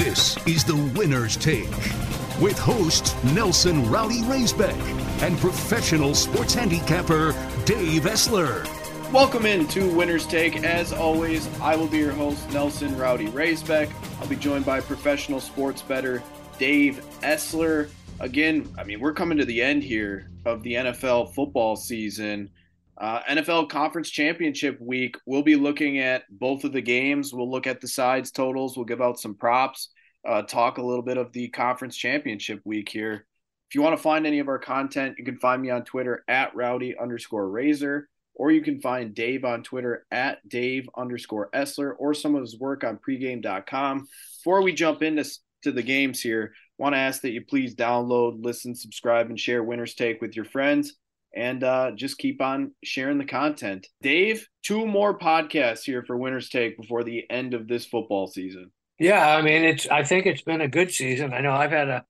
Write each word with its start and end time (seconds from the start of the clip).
This 0.00 0.38
is 0.46 0.64
the 0.64 0.76
winner's 0.98 1.36
take 1.36 1.68
with 2.40 2.58
host 2.58 3.14
Nelson 3.34 3.84
Rowdy 3.90 4.22
Raisbeck 4.22 4.74
and 5.20 5.36
professional 5.36 6.14
sports 6.14 6.54
handicapper 6.54 7.32
Dave 7.66 8.04
Essler. 8.04 8.64
Welcome 9.12 9.44
into 9.44 9.94
Winner's 9.94 10.26
Take. 10.26 10.64
As 10.64 10.94
always, 10.94 11.50
I 11.60 11.76
will 11.76 11.86
be 11.86 11.98
your 11.98 12.12
host, 12.12 12.50
Nelson 12.50 12.96
Rowdy 12.96 13.26
Raisbeck. 13.26 13.92
I'll 14.22 14.26
be 14.26 14.36
joined 14.36 14.64
by 14.64 14.80
professional 14.80 15.38
sports 15.38 15.82
bettor 15.82 16.22
Dave 16.58 17.04
Essler. 17.20 17.90
Again, 18.20 18.72
I 18.78 18.84
mean, 18.84 19.00
we're 19.00 19.12
coming 19.12 19.36
to 19.36 19.44
the 19.44 19.60
end 19.60 19.82
here 19.82 20.30
of 20.46 20.62
the 20.62 20.76
NFL 20.76 21.34
football 21.34 21.76
season. 21.76 22.48
Uh, 23.00 23.22
NFL 23.22 23.70
Conference 23.70 24.10
Championship 24.10 24.78
week, 24.78 25.16
we'll 25.24 25.42
be 25.42 25.56
looking 25.56 25.98
at 26.00 26.24
both 26.30 26.64
of 26.64 26.72
the 26.72 26.82
games. 26.82 27.32
We'll 27.32 27.50
look 27.50 27.66
at 27.66 27.80
the 27.80 27.88
sides 27.88 28.30
totals. 28.30 28.76
We'll 28.76 28.84
give 28.84 29.00
out 29.00 29.18
some 29.18 29.34
props, 29.34 29.88
uh, 30.28 30.42
talk 30.42 30.76
a 30.76 30.82
little 30.82 31.02
bit 31.02 31.16
of 31.16 31.32
the 31.32 31.48
Conference 31.48 31.96
Championship 31.96 32.60
week 32.64 32.90
here. 32.90 33.26
If 33.70 33.74
you 33.74 33.82
want 33.82 33.96
to 33.96 34.02
find 34.02 34.26
any 34.26 34.38
of 34.40 34.48
our 34.48 34.58
content, 34.58 35.14
you 35.16 35.24
can 35.24 35.38
find 35.38 35.62
me 35.62 35.70
on 35.70 35.84
Twitter 35.84 36.24
at 36.28 36.54
rowdy 36.54 36.94
underscore 36.98 37.48
razor 37.48 38.08
or 38.40 38.50
you 38.50 38.62
can 38.62 38.80
find 38.80 39.14
Dave 39.14 39.44
on 39.44 39.62
Twitter 39.62 40.06
at 40.10 40.46
Dave 40.48 40.88
underscore 40.96 41.50
Essler 41.54 41.92
or 41.98 42.14
some 42.14 42.34
of 42.34 42.40
his 42.40 42.58
work 42.58 42.84
on 42.84 42.98
pregame.com. 42.98 44.06
Before 44.38 44.62
we 44.62 44.72
jump 44.72 45.02
into 45.02 45.24
to 45.62 45.72
the 45.72 45.82
games 45.82 46.22
here, 46.22 46.54
want 46.78 46.94
to 46.94 46.98
ask 46.98 47.20
that 47.20 47.32
you 47.32 47.44
please 47.44 47.74
download, 47.74 48.42
listen, 48.42 48.74
subscribe, 48.74 49.28
and 49.28 49.38
share 49.38 49.62
Winner's 49.62 49.94
Take 49.94 50.22
with 50.22 50.36
your 50.36 50.46
friends. 50.46 50.94
And 51.34 51.62
uh, 51.62 51.92
just 51.94 52.18
keep 52.18 52.40
on 52.40 52.72
sharing 52.82 53.18
the 53.18 53.24
content. 53.24 53.86
Dave, 54.02 54.48
two 54.64 54.86
more 54.86 55.16
podcasts 55.16 55.84
here 55.84 56.02
for 56.04 56.16
Winner's 56.16 56.48
Take 56.48 56.76
before 56.76 57.04
the 57.04 57.24
end 57.30 57.54
of 57.54 57.68
this 57.68 57.86
football 57.86 58.26
season. 58.26 58.72
Yeah, 58.98 59.36
I 59.36 59.40
mean 59.40 59.64
it's. 59.64 59.88
I 59.88 60.02
think 60.02 60.26
it's 60.26 60.42
been 60.42 60.60
a 60.60 60.68
good 60.68 60.90
season. 60.90 61.32
I 61.32 61.40
know 61.40 61.52
I've 61.52 61.70
had 61.70 61.88
a, 61.88 62.04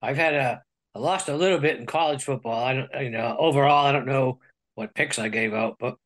I've 0.00 0.16
had 0.16 0.34
a, 0.34 0.62
I 0.94 0.98
lost 0.98 1.28
a 1.28 1.36
little 1.36 1.58
bit 1.58 1.78
in 1.78 1.86
college 1.86 2.24
football. 2.24 2.64
I 2.64 2.74
don't, 2.74 2.90
you 3.02 3.10
know, 3.10 3.36
overall 3.38 3.86
I 3.86 3.92
don't 3.92 4.06
know 4.06 4.38
what 4.74 4.94
picks 4.94 5.18
I 5.18 5.28
gave 5.28 5.52
out, 5.52 5.76
but 5.78 5.96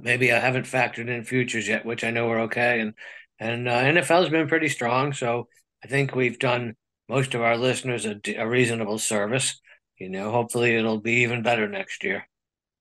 maybe 0.00 0.32
I 0.32 0.38
haven't 0.38 0.64
factored 0.64 1.08
in 1.08 1.24
futures 1.24 1.68
yet, 1.68 1.84
which 1.84 2.04
I 2.04 2.10
know 2.10 2.30
are 2.30 2.40
okay. 2.40 2.80
And 2.80 2.94
and 3.38 3.68
uh, 3.68 3.82
NFL's 3.82 4.30
been 4.30 4.48
pretty 4.48 4.68
strong, 4.68 5.12
so 5.12 5.48
I 5.84 5.88
think 5.88 6.14
we've 6.14 6.38
done 6.38 6.74
most 7.08 7.34
of 7.34 7.40
our 7.40 7.56
listeners 7.56 8.06
a, 8.06 8.20
a 8.36 8.48
reasonable 8.48 8.98
service. 8.98 9.60
You 9.98 10.08
know, 10.08 10.30
hopefully 10.30 10.76
it'll 10.76 11.00
be 11.00 11.22
even 11.22 11.42
better 11.42 11.68
next 11.68 12.04
year. 12.04 12.28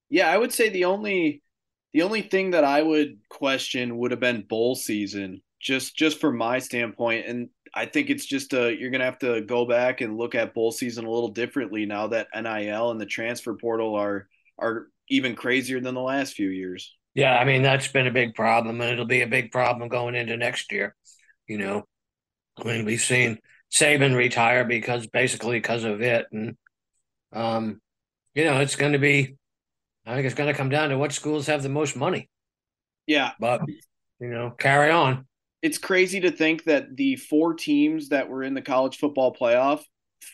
Yeah, 0.09 0.29
I 0.29 0.37
would 0.37 0.53
say 0.53 0.69
the 0.69 0.85
only 0.85 1.41
the 1.93 2.03
only 2.03 2.21
thing 2.21 2.51
that 2.51 2.63
I 2.63 2.81
would 2.81 3.17
question 3.29 3.97
would 3.97 4.11
have 4.11 4.19
been 4.19 4.43
bowl 4.47 4.75
season, 4.75 5.41
just 5.59 5.95
just 5.95 6.19
from 6.19 6.37
my 6.37 6.59
standpoint, 6.59 7.25
and 7.27 7.49
I 7.73 7.85
think 7.85 8.09
it's 8.09 8.25
just 8.25 8.53
a 8.53 8.75
you're 8.77 8.91
gonna 8.91 9.05
have 9.05 9.19
to 9.19 9.41
go 9.41 9.65
back 9.65 10.01
and 10.01 10.17
look 10.17 10.35
at 10.35 10.53
bowl 10.53 10.71
season 10.71 11.05
a 11.05 11.11
little 11.11 11.29
differently 11.29 11.85
now 11.85 12.07
that 12.07 12.27
NIL 12.35 12.91
and 12.91 13.01
the 13.01 13.05
transfer 13.05 13.55
portal 13.55 13.95
are 13.95 14.27
are 14.59 14.87
even 15.09 15.35
crazier 15.35 15.79
than 15.79 15.95
the 15.95 16.01
last 16.01 16.33
few 16.33 16.49
years. 16.49 16.95
Yeah, 17.15 17.35
I 17.35 17.45
mean 17.45 17.63
that's 17.63 17.87
been 17.87 18.07
a 18.07 18.11
big 18.11 18.35
problem, 18.35 18.79
and 18.79 18.91
it'll 18.91 19.05
be 19.05 19.21
a 19.21 19.27
big 19.27 19.51
problem 19.51 19.89
going 19.89 20.15
into 20.15 20.37
next 20.37 20.71
year. 20.71 20.95
You 21.47 21.57
know, 21.57 21.87
I 22.57 22.63
mean 22.63 22.85
we've 22.85 23.01
seen 23.01 23.39
Saban 23.73 24.15
retire 24.15 24.65
because 24.65 25.07
basically 25.07 25.57
because 25.57 25.83
of 25.83 26.01
it, 26.01 26.27
and 26.31 26.57
um, 27.33 27.81
you 28.33 28.43
know 28.43 28.59
it's 28.59 28.75
going 28.75 28.93
to 28.93 28.99
be. 28.99 29.35
I 30.05 30.15
think 30.15 30.25
it's 30.25 30.35
going 30.35 30.47
to 30.47 30.57
come 30.57 30.69
down 30.69 30.89
to 30.89 30.97
what 30.97 31.11
schools 31.11 31.47
have 31.47 31.63
the 31.63 31.69
most 31.69 31.95
money. 31.95 32.29
Yeah, 33.05 33.31
but 33.39 33.61
you 34.19 34.29
know, 34.29 34.51
carry 34.51 34.91
on. 34.91 35.25
It's 35.61 35.77
crazy 35.77 36.19
to 36.21 36.31
think 36.31 36.65
that 36.65 36.95
the 36.95 37.15
four 37.15 37.53
teams 37.53 38.09
that 38.09 38.29
were 38.29 38.43
in 38.43 38.53
the 38.53 38.61
college 38.61 38.97
football 38.97 39.33
playoff, 39.33 39.81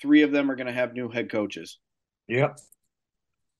three 0.01 0.21
of 0.21 0.31
them 0.31 0.51
are 0.51 0.55
going 0.55 0.67
to 0.67 0.73
have 0.73 0.93
new 0.93 1.09
head 1.09 1.31
coaches. 1.31 1.79
Yep. 2.27 2.59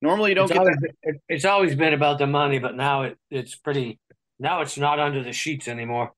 Normally, 0.01 0.31
you 0.31 0.35
don't 0.35 0.45
it's 0.45 0.53
get 0.53 0.59
always, 0.59 0.77
that. 0.81 1.15
It's 1.29 1.45
always 1.45 1.75
been 1.75 1.93
about 1.93 2.17
the 2.17 2.27
money, 2.27 2.59
but 2.59 2.75
now 2.75 3.03
it, 3.03 3.17
it's 3.31 3.55
pretty. 3.55 3.99
Now 4.39 4.61
it's 4.61 4.77
not 4.77 4.99
under 4.99 5.23
the 5.23 5.31
sheets 5.31 5.67
anymore. 5.67 6.11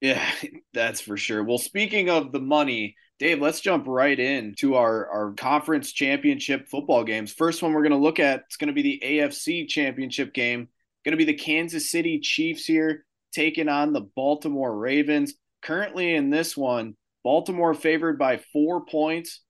Yeah, 0.00 0.28
that's 0.74 1.00
for 1.00 1.16
sure. 1.16 1.44
Well, 1.44 1.58
speaking 1.58 2.10
of 2.10 2.32
the 2.32 2.40
money, 2.40 2.96
Dave, 3.18 3.40
let's 3.40 3.60
jump 3.60 3.86
right 3.86 4.18
in 4.18 4.54
to 4.58 4.76
our, 4.76 5.08
our 5.08 5.32
conference 5.32 5.92
championship 5.92 6.68
football 6.68 7.02
games. 7.02 7.32
First 7.32 7.62
one 7.62 7.72
we're 7.72 7.82
going 7.82 7.90
to 7.90 7.98
look 7.98 8.20
at 8.20 8.44
it's 8.46 8.56
going 8.56 8.68
to 8.68 8.74
be 8.74 8.82
the 8.82 9.02
AFC 9.04 9.66
championship 9.68 10.32
game. 10.32 10.68
Going 11.04 11.16
to 11.18 11.24
be 11.24 11.24
the 11.24 11.34
Kansas 11.34 11.90
City 11.90 12.20
Chiefs 12.20 12.64
here 12.64 13.04
taking 13.32 13.68
on 13.68 13.92
the 13.92 14.00
Baltimore 14.00 14.76
Ravens. 14.76 15.34
Currently 15.62 16.14
in 16.14 16.30
this 16.30 16.56
one, 16.56 16.96
Baltimore 17.24 17.74
favored 17.74 18.18
by 18.18 18.40
four 18.52 18.84
points. 18.84 19.42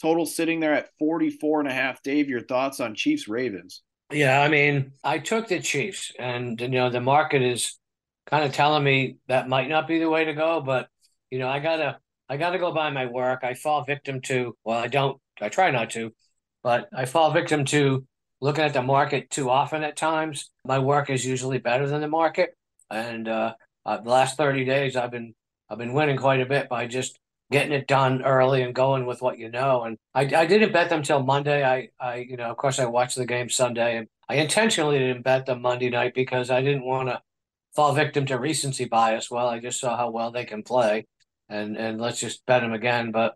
Total 0.00 0.26
sitting 0.26 0.58
there 0.58 0.74
at 0.74 0.90
44 0.98 1.60
and 1.60 1.68
a 1.68 1.72
half. 1.72 2.02
Dave, 2.02 2.28
your 2.28 2.40
thoughts 2.40 2.80
on 2.80 2.94
Chiefs 2.94 3.28
Ravens? 3.28 3.82
Yeah, 4.10 4.40
I 4.40 4.48
mean, 4.48 4.92
I 5.04 5.18
took 5.18 5.48
the 5.48 5.60
Chiefs, 5.60 6.12
and 6.18 6.60
you 6.60 6.68
know 6.68 6.90
the 6.90 7.00
market 7.00 7.40
is 7.40 7.78
kind 8.26 8.44
of 8.44 8.52
telling 8.52 8.84
me 8.84 9.16
that 9.28 9.48
might 9.48 9.68
not 9.68 9.88
be 9.88 9.98
the 9.98 10.10
way 10.10 10.24
to 10.24 10.34
go. 10.34 10.60
But 10.60 10.88
you 11.30 11.38
know, 11.38 11.48
I 11.48 11.60
gotta, 11.60 11.98
I 12.32 12.38
gotta 12.38 12.58
go 12.58 12.72
by 12.72 12.88
my 12.88 13.04
work. 13.04 13.40
I 13.42 13.52
fall 13.52 13.84
victim 13.84 14.22
to, 14.22 14.56
well, 14.64 14.78
I 14.78 14.86
don't, 14.86 15.20
I 15.42 15.50
try 15.50 15.70
not 15.70 15.90
to, 15.90 16.14
but 16.62 16.88
I 16.96 17.04
fall 17.04 17.30
victim 17.30 17.66
to 17.66 18.06
looking 18.40 18.64
at 18.64 18.72
the 18.72 18.80
market 18.80 19.28
too 19.28 19.50
often 19.50 19.84
at 19.84 19.98
times. 19.98 20.50
My 20.64 20.78
work 20.78 21.10
is 21.10 21.26
usually 21.26 21.58
better 21.58 21.86
than 21.86 22.00
the 22.00 22.08
market, 22.08 22.56
and 22.90 23.28
uh, 23.28 23.52
uh, 23.84 23.98
the 23.98 24.08
last 24.08 24.38
thirty 24.38 24.64
days, 24.64 24.96
I've 24.96 25.10
been, 25.10 25.34
I've 25.68 25.76
been 25.76 25.92
winning 25.92 26.16
quite 26.16 26.40
a 26.40 26.46
bit 26.46 26.70
by 26.70 26.86
just 26.86 27.18
getting 27.50 27.72
it 27.72 27.86
done 27.86 28.22
early 28.22 28.62
and 28.62 28.74
going 28.74 29.04
with 29.04 29.20
what 29.20 29.38
you 29.38 29.50
know. 29.50 29.82
And 29.82 29.98
I, 30.14 30.22
I 30.22 30.46
didn't 30.46 30.72
bet 30.72 30.88
them 30.88 31.02
till 31.02 31.22
Monday. 31.22 31.62
I, 31.62 31.90
I, 32.00 32.24
you 32.26 32.38
know, 32.38 32.50
of 32.50 32.56
course, 32.56 32.78
I 32.78 32.86
watched 32.86 33.16
the 33.16 33.26
game 33.26 33.50
Sunday, 33.50 33.98
and 33.98 34.06
I 34.26 34.36
intentionally 34.36 34.98
didn't 34.98 35.22
bet 35.22 35.44
them 35.44 35.60
Monday 35.60 35.90
night 35.90 36.14
because 36.14 36.50
I 36.50 36.62
didn't 36.62 36.86
want 36.86 37.10
to 37.10 37.20
fall 37.76 37.92
victim 37.92 38.24
to 38.26 38.38
recency 38.38 38.86
bias. 38.86 39.30
Well, 39.30 39.48
I 39.48 39.58
just 39.58 39.80
saw 39.80 39.98
how 39.98 40.10
well 40.10 40.30
they 40.30 40.46
can 40.46 40.62
play, 40.62 41.04
and 41.52 41.76
and 41.76 42.00
let's 42.00 42.20
just 42.20 42.44
bet 42.46 42.62
them 42.62 42.72
again. 42.72 43.12
But 43.12 43.34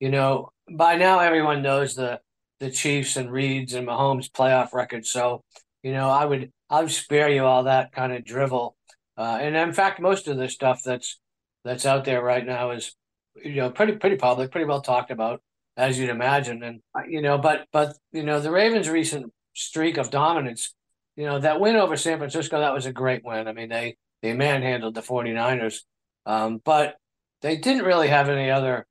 you 0.00 0.10
know, 0.10 0.52
by 0.70 0.96
now 0.96 1.18
everyone 1.18 1.62
knows 1.62 1.94
the 1.94 2.20
the 2.60 2.70
Chiefs 2.70 3.16
and 3.16 3.30
Reid's 3.30 3.74
and 3.74 3.86
Mahomes 3.86 4.30
playoff 4.30 4.72
record. 4.72 5.06
So 5.06 5.42
you 5.82 5.92
know, 5.92 6.08
I 6.08 6.24
would 6.24 6.52
I 6.70 6.80
would 6.80 6.90
spare 6.90 7.28
you 7.28 7.44
all 7.44 7.64
that 7.64 7.92
kind 7.92 8.12
of 8.12 8.24
drivel. 8.24 8.76
Uh, 9.16 9.38
and 9.40 9.56
in 9.56 9.72
fact, 9.72 10.00
most 10.00 10.28
of 10.28 10.36
the 10.36 10.48
stuff 10.48 10.82
that's 10.84 11.18
that's 11.64 11.86
out 11.86 12.04
there 12.04 12.22
right 12.22 12.46
now 12.46 12.70
is 12.70 12.94
you 13.42 13.56
know 13.56 13.70
pretty 13.70 13.96
pretty 13.96 14.16
public, 14.16 14.50
pretty 14.50 14.66
well 14.66 14.80
talked 14.80 15.10
about, 15.10 15.42
as 15.76 15.98
you'd 15.98 16.10
imagine. 16.10 16.62
And 16.62 16.80
uh, 16.94 17.02
you 17.08 17.22
know, 17.22 17.38
but 17.38 17.66
but 17.72 17.96
you 18.12 18.22
know, 18.22 18.40
the 18.40 18.50
Ravens' 18.50 18.88
recent 18.88 19.32
streak 19.54 19.96
of 19.96 20.10
dominance, 20.10 20.74
you 21.16 21.24
know, 21.24 21.38
that 21.38 21.60
win 21.60 21.76
over 21.76 21.96
San 21.96 22.18
Francisco, 22.18 22.60
that 22.60 22.74
was 22.74 22.86
a 22.86 22.92
great 22.92 23.24
win. 23.24 23.48
I 23.48 23.52
mean, 23.52 23.68
they 23.68 23.96
they 24.22 24.34
manhandled 24.34 24.94
the 24.94 25.02
49ers. 25.02 25.80
Um, 26.26 26.60
but 26.64 26.96
they 27.42 27.56
didn't 27.56 27.84
really 27.84 28.08
have 28.08 28.28
any 28.28 28.50
other 28.50 28.86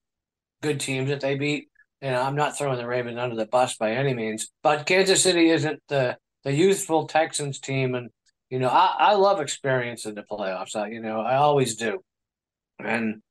good 0.62 0.80
teams 0.80 1.10
that 1.10 1.22
they 1.22 1.36
beat. 1.36 1.70
You 2.02 2.12
know, 2.12 2.22
I'm 2.22 2.36
not 2.36 2.58
throwing 2.58 2.78
the 2.78 2.88
Ravens 2.88 3.18
under 3.18 3.36
the 3.36 3.46
bus 3.46 3.78
by 3.78 3.92
any 3.92 4.14
means, 4.14 4.52
but 4.62 4.86
Kansas 4.86 5.24
City 5.24 5.50
isn't 5.50 5.82
the 5.88 6.18
the 6.44 6.54
youthful 6.54 7.08
Texans 7.08 7.60
team, 7.60 7.96
and 7.96 8.10
you 8.50 8.60
know, 8.60 8.70
I, 8.70 8.96
I 9.00 9.14
love 9.16 9.42
experience 9.42 10.06
in 10.06 10.14
the 10.16 10.24
playoffs. 10.24 10.76
I, 10.76 10.90
you 10.90 11.02
know, 11.02 11.22
I 11.22 11.38
always 11.38 11.76
do, 11.76 12.04
and 12.80 13.22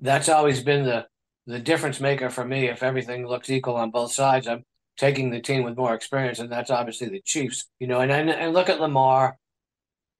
that's 0.00 0.28
always 0.28 0.62
been 0.62 0.84
the 0.84 1.06
the 1.46 1.60
difference 1.60 2.00
maker 2.00 2.30
for 2.30 2.44
me. 2.44 2.68
If 2.68 2.82
everything 2.82 3.26
looks 3.26 3.50
equal 3.50 3.76
on 3.76 3.90
both 3.90 4.12
sides, 4.12 4.48
I'm 4.48 4.64
taking 4.96 5.30
the 5.30 5.40
team 5.40 5.62
with 5.62 5.76
more 5.76 5.94
experience, 5.94 6.38
and 6.38 6.50
that's 6.50 6.70
obviously 6.70 7.08
the 7.08 7.22
Chiefs. 7.24 7.68
You 7.78 7.86
know, 7.86 8.00
and 8.00 8.10
and, 8.10 8.30
and 8.30 8.52
look 8.52 8.68
at 8.68 8.80
Lamar. 8.80 9.38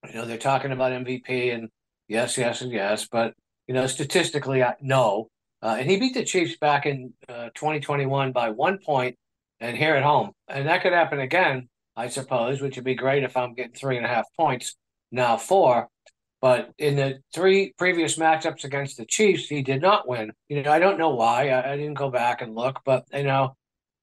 You 0.08 0.14
know, 0.14 0.24
they're 0.26 0.38
talking 0.38 0.72
about 0.72 0.92
MVP, 0.92 1.52
and 1.54 1.70
yes, 2.08 2.38
yes, 2.38 2.60
and 2.60 2.70
yes, 2.70 3.08
but 3.10 3.34
you 3.66 3.74
know, 3.74 3.86
statistically, 3.86 4.62
I, 4.62 4.74
no. 4.80 5.28
Uh, 5.62 5.76
and 5.78 5.90
he 5.90 5.98
beat 5.98 6.14
the 6.14 6.24
Chiefs 6.24 6.56
back 6.58 6.84
in 6.84 7.14
uh, 7.28 7.48
2021 7.54 8.32
by 8.32 8.50
one 8.50 8.78
point, 8.78 9.16
and 9.60 9.76
here 9.76 9.94
at 9.94 10.02
home, 10.02 10.32
and 10.48 10.68
that 10.68 10.82
could 10.82 10.92
happen 10.92 11.20
again, 11.20 11.68
I 11.96 12.08
suppose, 12.08 12.60
which 12.60 12.76
would 12.76 12.84
be 12.84 12.94
great 12.94 13.22
if 13.22 13.36
I'm 13.36 13.54
getting 13.54 13.72
three 13.72 13.96
and 13.96 14.04
a 14.04 14.08
half 14.08 14.26
points 14.36 14.76
now 15.10 15.36
four. 15.36 15.88
But 16.42 16.72
in 16.76 16.96
the 16.96 17.20
three 17.34 17.72
previous 17.78 18.18
matchups 18.18 18.64
against 18.64 18.98
the 18.98 19.06
Chiefs, 19.06 19.46
he 19.48 19.62
did 19.62 19.80
not 19.80 20.06
win. 20.06 20.32
You 20.50 20.62
know, 20.62 20.70
I 20.70 20.78
don't 20.78 20.98
know 20.98 21.14
why. 21.14 21.48
I, 21.48 21.72
I 21.72 21.76
didn't 21.78 21.94
go 21.94 22.10
back 22.10 22.42
and 22.42 22.54
look, 22.54 22.80
but 22.84 23.06
you 23.14 23.22
know, 23.22 23.56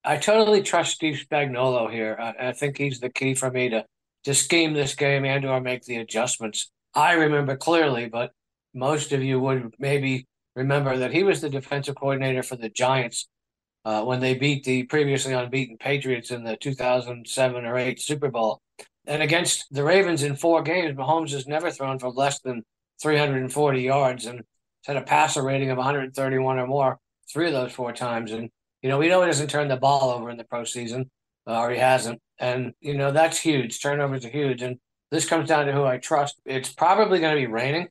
I 0.03 0.17
totally 0.17 0.63
trust 0.63 0.95
Steve 0.95 1.23
Spagnuolo 1.23 1.91
here. 1.91 2.17
I, 2.19 2.47
I, 2.47 2.51
think 2.53 2.79
he's 2.79 2.99
the 2.99 3.11
key 3.11 3.35
for 3.35 3.51
me 3.51 3.69
to 3.69 3.85
to 4.23 4.33
scheme 4.33 4.73
this 4.73 4.95
game 4.95 5.23
and 5.23 5.45
or 5.45 5.61
make 5.61 5.83
the 5.83 5.97
adjustments. 5.97 6.71
I 6.95 7.13
remember 7.13 7.55
clearly, 7.55 8.07
but 8.07 8.31
most 8.73 9.12
of 9.12 9.23
you 9.23 9.39
would 9.39 9.75
maybe 9.79 10.27
remember 10.56 10.97
that 10.97 11.13
he 11.13 11.23
was 11.23 11.41
the 11.41 11.50
defensive 11.50 11.95
coordinator 11.95 12.44
for 12.44 12.56
the 12.56 12.69
Giants 12.69 13.27
uh, 13.85 14.03
when 14.03 14.19
they 14.19 14.33
beat 14.33 14.63
the 14.63 14.83
previously 14.83 15.33
unbeaten 15.33 15.77
Patriots 15.77 16.31
in 16.31 16.44
the 16.44 16.57
2007 16.57 17.65
or 17.65 17.77
8 17.77 18.00
Super 18.01 18.29
Bowl. 18.29 18.62
And 19.06 19.23
against 19.23 19.65
the 19.71 19.83
Ravens 19.83 20.23
in 20.23 20.35
four 20.35 20.62
games, 20.62 20.95
Mahomes 20.95 21.31
has 21.31 21.47
never 21.47 21.71
thrown 21.71 21.97
for 22.00 22.09
less 22.09 22.39
than 22.39 22.63
340 23.01 23.81
yards. 23.81 24.25
And 24.25 24.44
had 24.85 24.97
a 24.97 25.01
passer 25.01 25.44
rating 25.44 25.69
of 25.69 25.77
131 25.77 26.59
or 26.59 26.67
more 26.67 27.00
three 27.31 27.47
of 27.47 27.53
those 27.53 27.71
four 27.71 27.94
times. 27.94 28.31
And, 28.31 28.50
you 28.81 28.89
know, 28.89 28.97
we 28.97 29.07
know 29.07 29.21
he 29.21 29.27
doesn't 29.27 29.50
turn 29.50 29.67
the 29.67 29.77
ball 29.77 30.09
over 30.09 30.29
in 30.29 30.38
the 30.38 30.44
postseason, 30.44 31.09
uh, 31.47 31.59
or 31.59 31.71
he 31.71 31.77
hasn't. 31.77 32.19
And, 32.39 32.74
you 32.81 32.97
know, 32.97 33.12
that's 33.12 33.39
huge. 33.39 33.81
Turnovers 33.81 34.25
are 34.25 34.29
huge. 34.29 34.62
And 34.62 34.77
this 35.12 35.27
comes 35.27 35.47
down 35.47 35.67
to 35.67 35.74
who 35.74 35.83
I 35.83 35.97
trust. 35.97 36.39
It's 36.45 36.74
probably 36.74 37.19
going 37.19 37.35
to 37.35 37.41
be 37.41 37.51
raining 37.51 37.88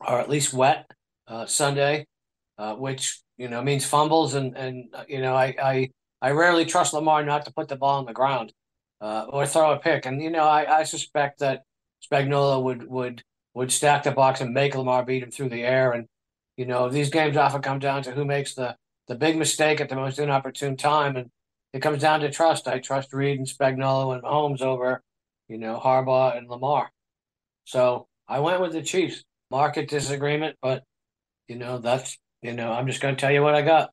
or 0.00 0.20
at 0.20 0.28
least 0.28 0.52
wet 0.52 0.90
uh, 1.28 1.46
Sunday, 1.46 2.06
uh, 2.58 2.74
which, 2.74 3.20
you 3.36 3.48
know, 3.48 3.62
means 3.62 3.84
fumbles. 3.84 4.34
And, 4.34 4.56
and 4.56 4.84
uh, 4.94 5.04
you 5.08 5.20
know, 5.20 5.34
I, 5.34 5.54
I, 5.62 5.90
I 6.22 6.30
rarely 6.30 6.64
trust 6.64 6.94
Lamar 6.94 7.24
not 7.24 7.44
to 7.44 7.52
put 7.52 7.68
the 7.68 7.76
ball 7.76 7.98
on 7.98 8.06
the 8.06 8.12
ground 8.12 8.52
uh, 9.00 9.26
or 9.28 9.46
throw 9.46 9.72
a 9.72 9.78
pick. 9.78 10.06
And, 10.06 10.22
you 10.22 10.30
know, 10.30 10.44
I, 10.44 10.80
I 10.80 10.82
suspect 10.84 11.40
that 11.40 11.62
Spagnuolo 12.04 12.62
would, 12.62 12.86
would, 12.88 13.22
would 13.54 13.72
stack 13.72 14.02
the 14.02 14.12
box 14.12 14.40
and 14.40 14.52
make 14.52 14.74
Lamar 14.74 15.04
beat 15.04 15.22
him 15.22 15.30
through 15.30 15.48
the 15.48 15.62
air. 15.62 15.92
And, 15.92 16.06
you 16.56 16.66
know, 16.66 16.88
these 16.88 17.10
games 17.10 17.36
often 17.36 17.62
come 17.62 17.78
down 17.78 18.02
to 18.04 18.12
who 18.12 18.24
makes 18.24 18.54
the, 18.54 18.76
the 19.08 19.14
big 19.14 19.36
mistake 19.36 19.80
at 19.80 19.88
the 19.88 19.96
most 19.96 20.18
inopportune 20.18 20.76
time. 20.76 21.16
And 21.16 21.30
it 21.72 21.80
comes 21.80 22.00
down 22.00 22.20
to 22.20 22.30
trust. 22.30 22.68
I 22.68 22.78
trust 22.78 23.12
Reid 23.12 23.38
and 23.38 23.46
Spagnuolo 23.46 24.14
and 24.14 24.22
Mahomes 24.22 24.62
over, 24.62 25.02
you 25.48 25.58
know, 25.58 25.80
Harbaugh 25.82 26.36
and 26.36 26.48
Lamar. 26.48 26.90
So 27.64 28.08
I 28.28 28.40
went 28.40 28.60
with 28.60 28.72
the 28.72 28.82
Chiefs. 28.82 29.24
Market 29.50 29.88
disagreement, 29.88 30.56
but 30.60 30.82
you 31.48 31.56
know, 31.56 31.78
that's 31.78 32.18
you 32.42 32.52
know, 32.52 32.72
I'm 32.72 32.86
just 32.86 33.00
gonna 33.00 33.16
tell 33.16 33.32
you 33.32 33.42
what 33.42 33.54
I 33.54 33.62
got. 33.62 33.90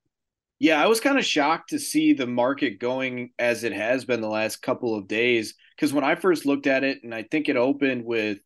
Yeah, 0.60 0.82
I 0.82 0.88
was 0.88 1.00
kind 1.00 1.18
of 1.18 1.26
shocked 1.26 1.70
to 1.70 1.80
see 1.80 2.14
the 2.14 2.28
market 2.28 2.80
going 2.80 3.32
as 3.38 3.64
it 3.64 3.74
has 3.74 4.06
been 4.06 4.22
the 4.22 4.30
last 4.30 4.62
couple 4.62 4.96
of 4.96 5.08
days. 5.08 5.56
Because 5.76 5.92
when 5.94 6.04
I 6.04 6.16
first 6.16 6.46
looked 6.46 6.68
at 6.68 6.84
it, 6.84 7.04
and 7.04 7.14
I 7.14 7.24
think 7.24 7.50
it 7.50 7.58
opened 7.58 8.06
with 8.06 8.40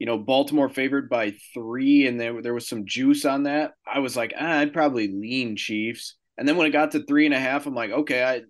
you 0.00 0.06
know, 0.06 0.16
Baltimore 0.16 0.70
favored 0.70 1.10
by 1.10 1.34
three, 1.52 2.06
and 2.06 2.18
there 2.18 2.40
there 2.42 2.54
was 2.54 2.66
some 2.66 2.86
juice 2.86 3.24
on 3.26 3.44
that. 3.44 3.74
I 3.86 4.00
was 4.00 4.16
like, 4.16 4.32
ah, 4.36 4.58
I'd 4.58 4.72
probably 4.72 5.08
lean 5.08 5.56
Chiefs. 5.56 6.16
And 6.38 6.48
then 6.48 6.56
when 6.56 6.66
it 6.66 6.70
got 6.70 6.92
to 6.92 7.04
three 7.04 7.26
and 7.26 7.34
a 7.34 7.38
half, 7.38 7.66
I'm 7.66 7.74
like, 7.74 7.90
okay, 7.90 8.24
I 8.24 8.40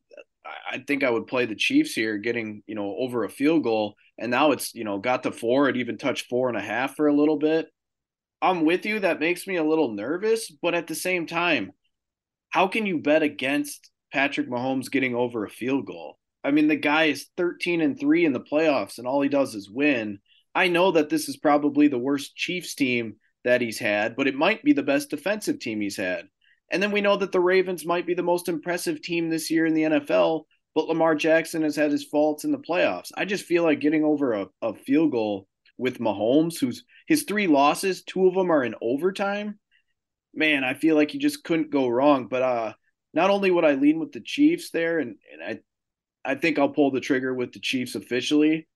I 0.71 0.79
think 0.87 1.03
I 1.03 1.11
would 1.11 1.27
play 1.27 1.47
the 1.47 1.57
Chiefs 1.57 1.93
here, 1.93 2.19
getting 2.19 2.63
you 2.69 2.77
know 2.77 2.95
over 2.97 3.25
a 3.25 3.29
field 3.29 3.65
goal. 3.65 3.97
And 4.17 4.31
now 4.31 4.53
it's 4.53 4.75
you 4.75 4.85
know 4.85 4.99
got 4.99 5.25
to 5.25 5.33
four. 5.33 5.69
It 5.69 5.77
even 5.77 5.99
touched 5.99 6.29
four 6.29 6.49
and 6.49 6.57
a 6.57 6.63
half 6.63 6.95
for 6.95 7.09
a 7.09 7.17
little 7.17 7.37
bit. 7.37 7.67
I'm 8.43 8.65
with 8.65 8.87
you. 8.87 9.01
That 9.01 9.21
makes 9.21 9.47
me 9.47 9.57
a 9.57 9.65
little 9.65 9.93
nervous, 9.93 10.51
but 10.51 10.75
at 10.75 10.87
the 10.87 10.95
same 10.95 11.27
time, 11.27 11.73
how 12.49 12.67
can 12.69 12.87
you 12.87 12.99
bet 12.99 13.23
against 13.23 13.91
Patrick 14.13 14.49
Mahomes 14.49 14.91
getting 14.91 15.15
over 15.15 15.45
a 15.45 15.51
field 15.51 15.87
goal? 15.87 16.19
I 16.43 16.51
mean, 16.51 16.69
the 16.69 16.77
guy 16.77 17.05
is 17.05 17.29
13 17.37 17.81
and 17.81 17.99
3 17.99 18.25
in 18.25 18.33
the 18.33 18.41
playoffs 18.41 18.99
and 18.99 19.07
all 19.07 19.21
he 19.21 19.29
does 19.29 19.55
is 19.55 19.71
win. 19.71 20.21
I 20.55 20.69
know 20.69 20.93
that 20.93 21.11
this 21.11 21.29
is 21.29 21.37
probably 21.37 21.89
the 21.89 21.99
worst 21.99 22.35
Chiefs 22.35 22.75
team 22.75 23.17
that 23.45 23.61
he's 23.61 23.79
had, 23.79 24.17
but 24.17 24.27
it 24.27 24.35
might 24.35 24.65
be 24.65 24.73
the 24.73 24.83
best 24.83 25.11
defensive 25.11 25.61
team 25.61 25.81
he's 25.81 25.97
had. 25.97 26.27
And 26.73 26.83
then 26.83 26.93
we 26.93 27.01
know 27.01 27.17
that 27.17 27.33
the 27.33 27.41
Ravens 27.41 27.85
might 27.85 28.07
be 28.07 28.15
the 28.15 28.23
most 28.23 28.49
impressive 28.49 29.03
team 29.03 29.29
this 29.29 29.51
year 29.51 29.67
in 29.67 29.75
the 29.75 29.83
NFL, 29.83 30.45
but 30.75 30.87
Lamar 30.87 31.15
Jackson 31.15 31.63
has 31.63 31.77
had 31.77 31.91
his 31.91 32.05
faults 32.05 32.45
in 32.45 32.53
the 32.53 32.59
playoffs. 32.59 33.11
I 33.17 33.25
just 33.25 33.45
feel 33.45 33.65
like 33.65 33.81
getting 33.81 34.05
over 34.05 34.33
a, 34.33 34.47
a 34.63 34.75
field 34.75 35.11
goal 35.11 35.49
with 35.81 35.99
Mahomes, 35.99 36.59
who's 36.61 36.85
his 37.07 37.25
three 37.25 37.47
losses, 37.47 38.05
two 38.05 38.29
of 38.29 38.35
them 38.35 38.53
are 38.53 38.63
in 38.63 38.75
overtime. 38.81 39.59
Man, 40.35 40.63
I 40.63 40.75
feel 40.75 40.95
like 40.95 41.11
he 41.11 41.19
just 41.19 41.43
couldn't 41.43 41.71
go 41.71 41.89
wrong. 41.89 42.29
But 42.29 42.43
uh 42.43 42.73
not 43.13 43.31
only 43.31 43.51
would 43.51 43.65
I 43.65 43.73
lean 43.73 43.99
with 43.99 44.13
the 44.13 44.21
Chiefs 44.21 44.71
there, 44.71 45.01
and, 45.01 45.17
and 45.33 45.43
I 45.43 46.31
I 46.33 46.35
think 46.35 46.59
I'll 46.59 46.69
pull 46.69 46.91
the 46.91 47.01
trigger 47.01 47.35
with 47.35 47.53
the 47.53 47.61
Chiefs 47.61 47.95
officially. 47.95 48.69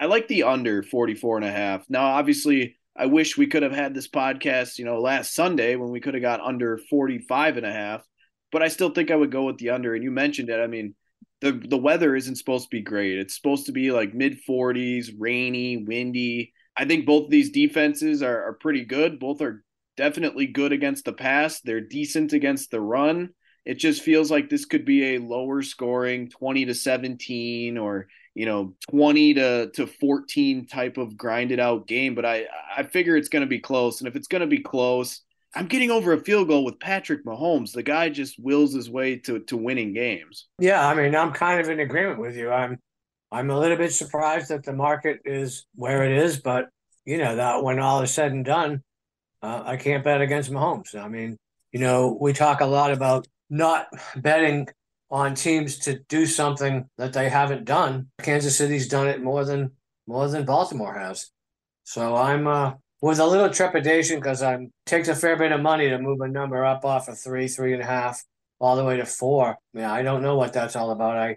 I 0.00 0.06
like 0.06 0.28
the 0.28 0.44
under 0.44 0.82
44 0.82 1.36
and 1.36 1.46
a 1.46 1.50
half. 1.50 1.84
Now, 1.88 2.06
obviously, 2.06 2.76
I 2.96 3.06
wish 3.06 3.36
we 3.36 3.46
could 3.46 3.62
have 3.62 3.72
had 3.72 3.94
this 3.94 4.08
podcast, 4.08 4.78
you 4.78 4.84
know, 4.84 5.00
last 5.00 5.34
Sunday 5.34 5.76
when 5.76 5.90
we 5.90 6.00
could 6.00 6.14
have 6.14 6.22
got 6.22 6.40
under 6.40 6.78
45 6.90 7.56
and 7.56 7.66
a 7.66 7.72
half, 7.72 8.04
but 8.50 8.62
I 8.62 8.68
still 8.68 8.90
think 8.90 9.10
I 9.10 9.16
would 9.16 9.30
go 9.30 9.44
with 9.44 9.58
the 9.58 9.70
under. 9.70 9.94
And 9.94 10.02
you 10.02 10.10
mentioned 10.10 10.50
it. 10.50 10.60
I 10.60 10.66
mean, 10.66 10.94
the 11.40 11.52
the 11.52 11.78
weather 11.78 12.16
isn't 12.16 12.36
supposed 12.36 12.64
to 12.64 12.76
be 12.76 12.82
great. 12.82 13.18
It's 13.18 13.36
supposed 13.36 13.66
to 13.66 13.72
be 13.72 13.90
like 13.92 14.14
mid 14.14 14.38
40s, 14.48 15.12
rainy, 15.18 15.76
windy. 15.76 16.52
I 16.76 16.84
think 16.84 17.06
both 17.06 17.24
of 17.24 17.30
these 17.30 17.50
defenses 17.50 18.22
are, 18.22 18.44
are 18.44 18.54
pretty 18.54 18.84
good. 18.84 19.18
Both 19.18 19.40
are 19.40 19.64
definitely 19.96 20.46
good 20.46 20.72
against 20.72 21.04
the 21.04 21.12
pass. 21.12 21.60
They're 21.60 21.80
decent 21.80 22.32
against 22.32 22.70
the 22.70 22.80
run. 22.80 23.30
It 23.64 23.74
just 23.74 24.02
feels 24.02 24.30
like 24.30 24.48
this 24.48 24.64
could 24.64 24.84
be 24.84 25.14
a 25.14 25.18
lower 25.18 25.62
scoring 25.62 26.30
20 26.30 26.66
to 26.66 26.74
17 26.74 27.76
or 27.76 28.08
you 28.34 28.46
know 28.46 28.74
20 28.90 29.34
to 29.34 29.70
to 29.72 29.86
14 29.86 30.66
type 30.66 30.96
of 30.96 31.16
grinded 31.16 31.58
out 31.58 31.88
game 31.88 32.14
but 32.14 32.24
i 32.24 32.46
i 32.76 32.84
figure 32.84 33.16
it's 33.16 33.28
going 33.28 33.40
to 33.40 33.48
be 33.48 33.58
close 33.58 34.00
and 34.00 34.06
if 34.06 34.14
it's 34.14 34.28
going 34.28 34.42
to 34.42 34.46
be 34.46 34.60
close 34.60 35.22
i'm 35.54 35.66
getting 35.66 35.90
over 35.90 36.12
a 36.12 36.20
field 36.20 36.48
goal 36.48 36.64
with 36.64 36.78
patrick 36.78 37.24
mahomes 37.24 37.72
the 37.72 37.82
guy 37.82 38.08
just 38.08 38.38
wills 38.38 38.72
his 38.72 38.90
way 38.90 39.16
to 39.16 39.40
to 39.40 39.56
winning 39.56 39.92
games 39.92 40.46
yeah 40.58 40.86
i 40.86 40.94
mean 40.94 41.14
i'm 41.14 41.32
kind 41.32 41.60
of 41.60 41.68
in 41.68 41.80
agreement 41.80 42.18
with 42.18 42.36
you 42.36 42.50
i'm 42.50 42.78
i'm 43.32 43.50
a 43.50 43.58
little 43.58 43.76
bit 43.76 43.92
surprised 43.92 44.48
that 44.48 44.64
the 44.64 44.72
market 44.72 45.20
is 45.24 45.66
where 45.74 46.04
it 46.04 46.16
is 46.16 46.38
but 46.40 46.68
you 47.04 47.18
know 47.18 47.36
that 47.36 47.62
when 47.62 47.78
all 47.78 48.02
is 48.02 48.12
said 48.12 48.32
and 48.32 48.44
done 48.44 48.82
uh, 49.42 49.62
i 49.64 49.76
can't 49.76 50.04
bet 50.04 50.20
against 50.20 50.50
mahomes 50.50 50.94
i 50.94 51.08
mean 51.08 51.36
you 51.72 51.80
know 51.80 52.16
we 52.20 52.32
talk 52.32 52.60
a 52.60 52.66
lot 52.66 52.92
about 52.92 53.26
not 53.50 53.86
betting 54.16 54.68
on 55.10 55.34
teams 55.34 55.78
to 55.78 55.98
do 56.08 56.26
something 56.26 56.88
that 56.98 57.12
they 57.12 57.28
haven't 57.28 57.64
done. 57.64 58.08
Kansas 58.20 58.56
City's 58.56 58.88
done 58.88 59.08
it 59.08 59.22
more 59.22 59.44
than 59.44 59.72
more 60.06 60.28
than 60.28 60.44
Baltimore 60.44 60.98
has. 60.98 61.30
So 61.84 62.16
I'm 62.16 62.46
uh, 62.46 62.74
with 63.00 63.20
a 63.20 63.26
little 63.26 63.50
trepidation 63.50 64.16
because 64.18 64.42
I'm 64.42 64.72
takes 64.86 65.08
a 65.08 65.14
fair 65.14 65.36
bit 65.36 65.52
of 65.52 65.60
money 65.60 65.88
to 65.88 65.98
move 65.98 66.20
a 66.20 66.28
number 66.28 66.64
up 66.64 66.84
off 66.84 67.08
of 67.08 67.18
three, 67.18 67.48
three 67.48 67.72
and 67.72 67.82
a 67.82 67.86
half, 67.86 68.22
all 68.60 68.76
the 68.76 68.84
way 68.84 68.96
to 68.96 69.06
four. 69.06 69.56
Yeah, 69.72 69.92
I 69.92 70.02
don't 70.02 70.22
know 70.22 70.36
what 70.36 70.52
that's 70.52 70.76
all 70.76 70.90
about. 70.90 71.16
I 71.16 71.36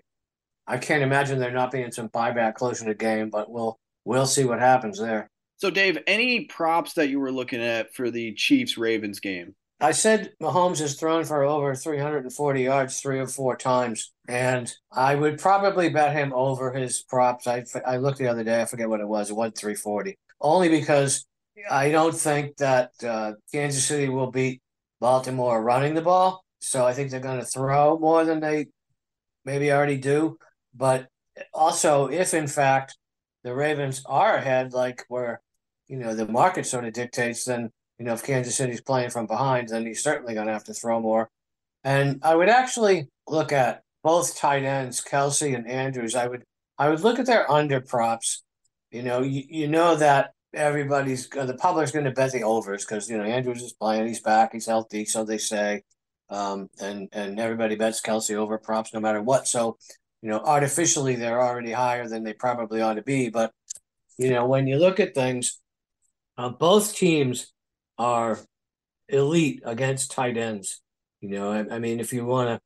I 0.67 0.77
can't 0.77 1.03
imagine 1.03 1.39
there 1.39 1.51
not 1.51 1.71
being 1.71 1.91
some 1.91 2.09
buyback 2.09 2.55
close 2.55 2.81
in 2.81 2.87
the 2.87 2.95
game, 2.95 3.29
but 3.29 3.51
we'll 3.51 3.79
we'll 4.05 4.25
see 4.25 4.45
what 4.45 4.59
happens 4.59 4.99
there. 4.99 5.29
So, 5.57 5.69
Dave, 5.69 5.99
any 6.07 6.45
props 6.45 6.93
that 6.93 7.09
you 7.09 7.19
were 7.19 7.31
looking 7.31 7.61
at 7.61 7.93
for 7.93 8.09
the 8.09 8.33
Chiefs 8.33 8.77
Ravens 8.77 9.19
game? 9.19 9.53
I 9.79 9.91
said 9.91 10.31
Mahomes 10.41 10.79
has 10.79 10.95
thrown 10.95 11.23
for 11.23 11.43
over 11.43 11.75
340 11.75 12.61
yards 12.61 12.99
three 12.99 13.19
or 13.19 13.27
four 13.27 13.55
times, 13.55 14.11
and 14.27 14.71
I 14.91 15.15
would 15.15 15.39
probably 15.39 15.89
bet 15.89 16.15
him 16.15 16.33
over 16.33 16.71
his 16.71 17.01
props. 17.01 17.47
I, 17.47 17.63
I 17.85 17.97
looked 17.97 18.19
the 18.19 18.27
other 18.27 18.43
day, 18.43 18.61
I 18.61 18.65
forget 18.65 18.89
what 18.89 19.01
it 19.01 19.07
was, 19.07 19.31
it 19.31 19.35
was 19.35 19.53
340. 19.55 20.17
Only 20.39 20.69
because 20.69 21.25
I 21.69 21.91
don't 21.91 22.15
think 22.15 22.57
that 22.57 22.91
uh, 23.03 23.33
Kansas 23.51 23.85
City 23.85 24.09
will 24.09 24.31
beat 24.31 24.61
Baltimore 24.99 25.61
running 25.61 25.93
the 25.93 26.01
ball. 26.01 26.43
So 26.59 26.85
I 26.85 26.93
think 26.93 27.09
they're 27.09 27.19
going 27.19 27.39
to 27.39 27.45
throw 27.45 27.97
more 27.97 28.23
than 28.23 28.39
they 28.39 28.67
maybe 29.45 29.71
already 29.71 29.97
do. 29.97 30.37
But 30.75 31.07
also, 31.53 32.07
if 32.07 32.33
in 32.33 32.47
fact 32.47 32.97
the 33.43 33.53
Ravens 33.53 34.03
are 34.05 34.35
ahead, 34.35 34.73
like 34.73 35.03
where 35.07 35.41
you 35.87 35.97
know 35.97 36.13
the 36.13 36.27
market 36.27 36.65
sort 36.65 36.85
of 36.85 36.93
dictates, 36.93 37.45
then 37.45 37.71
you 38.01 38.05
know, 38.05 38.13
if 38.13 38.23
Kansas 38.23 38.55
City's 38.55 38.81
playing 38.81 39.11
from 39.11 39.27
behind, 39.27 39.69
then 39.69 39.85
he's 39.85 40.01
certainly 40.01 40.33
going 40.33 40.47
to 40.47 40.53
have 40.53 40.63
to 40.63 40.73
throw 40.73 40.99
more. 40.99 41.29
And 41.83 42.19
I 42.23 42.35
would 42.35 42.49
actually 42.49 43.09
look 43.27 43.51
at 43.51 43.83
both 44.03 44.35
tight 44.35 44.63
ends, 44.63 45.03
Kelce 45.03 45.55
and 45.55 45.69
Andrews. 45.69 46.15
I 46.15 46.25
would 46.27 46.43
I 46.79 46.89
would 46.89 47.01
look 47.01 47.19
at 47.19 47.27
their 47.27 47.49
under 47.49 47.79
props. 47.79 48.43
You 48.89 49.03
know, 49.03 49.21
you, 49.21 49.43
you 49.47 49.67
know 49.67 49.95
that 49.97 50.31
everybody's 50.53 51.29
the 51.29 51.57
public's 51.59 51.91
going 51.91 52.05
to 52.05 52.11
bet 52.11 52.31
the 52.31 52.43
overs 52.43 52.85
because 52.85 53.09
you 53.09 53.17
know 53.17 53.23
Andrews 53.23 53.61
is 53.61 53.73
playing, 53.73 54.07
he's 54.07 54.21
back, 54.21 54.53
he's 54.53 54.65
healthy, 54.65 55.05
so 55.05 55.23
they 55.23 55.37
say, 55.37 55.83
um, 56.29 56.69
and 56.79 57.09
and 57.11 57.39
everybody 57.39 57.75
bets 57.75 58.01
Kelce 58.01 58.35
over 58.35 58.57
props 58.57 58.93
no 58.93 58.99
matter 58.99 59.21
what. 59.21 59.47
So 59.47 59.77
you 60.21 60.29
know, 60.29 60.39
artificially 60.39 61.15
they're 61.15 61.41
already 61.41 61.71
higher 61.71 62.07
than 62.07 62.23
they 62.23 62.33
probably 62.33 62.81
ought 62.81 62.95
to 62.95 63.01
be. 63.01 63.29
But 63.29 63.51
you 64.17 64.29
know, 64.29 64.45
when 64.45 64.67
you 64.67 64.77
look 64.77 64.99
at 64.99 65.15
things, 65.15 65.59
uh, 66.37 66.49
both 66.49 66.95
teams 66.95 67.53
are 67.97 68.39
elite 69.07 69.61
against 69.65 70.11
tight 70.11 70.37
ends. 70.37 70.81
You 71.21 71.29
know, 71.29 71.51
I, 71.51 71.75
I 71.75 71.79
mean, 71.79 71.99
if 71.99 72.13
you 72.13 72.25
want 72.25 72.49
to, 72.49 72.61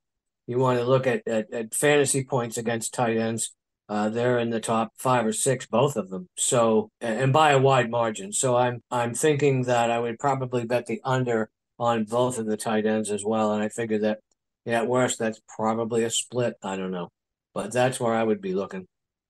you 0.48 0.60
want 0.60 0.80
to 0.80 0.86
look 0.86 1.08
at, 1.08 1.28
at, 1.28 1.52
at 1.54 1.74
fantasy 1.74 2.24
points 2.24 2.58
against 2.58 2.94
tight 2.94 3.18
ends, 3.18 3.54
uh, 3.88 4.10
they're 4.10 4.40
in 4.40 4.50
the 4.50 4.60
top 4.60 4.94
five 4.98 5.26
or 5.26 5.34
six, 5.34 5.66
both 5.66 5.96
of 5.96 6.10
them. 6.10 6.28
So, 6.38 6.90
and 7.02 7.32
by 7.32 7.52
a 7.52 7.60
wide 7.60 7.90
margin. 7.90 8.32
So 8.34 8.56
I'm 8.56 8.82
I'm 8.90 9.14
thinking 9.14 9.64
that 9.64 9.92
I 9.92 10.00
would 10.00 10.20
probably 10.20 10.66
bet 10.66 10.86
the 10.86 11.02
under 11.04 11.50
on 11.78 12.06
both 12.06 12.40
of 12.40 12.46
the 12.46 12.58
tight 12.58 12.86
ends 12.86 13.12
as 13.12 13.24
well. 13.24 13.54
And 13.54 13.64
I 13.64 13.70
figure 13.70 14.00
that 14.00 14.20
at 14.66 14.88
worst, 14.88 15.20
that's 15.20 15.42
probably 15.56 16.04
a 16.04 16.10
split. 16.10 16.56
I 16.64 16.76
don't 16.78 16.92
know, 16.92 17.10
but 17.54 17.72
that's 17.72 18.00
where 18.00 18.14
I 18.14 18.24
would 18.24 18.42
be 18.42 18.56
looking. 18.56 18.88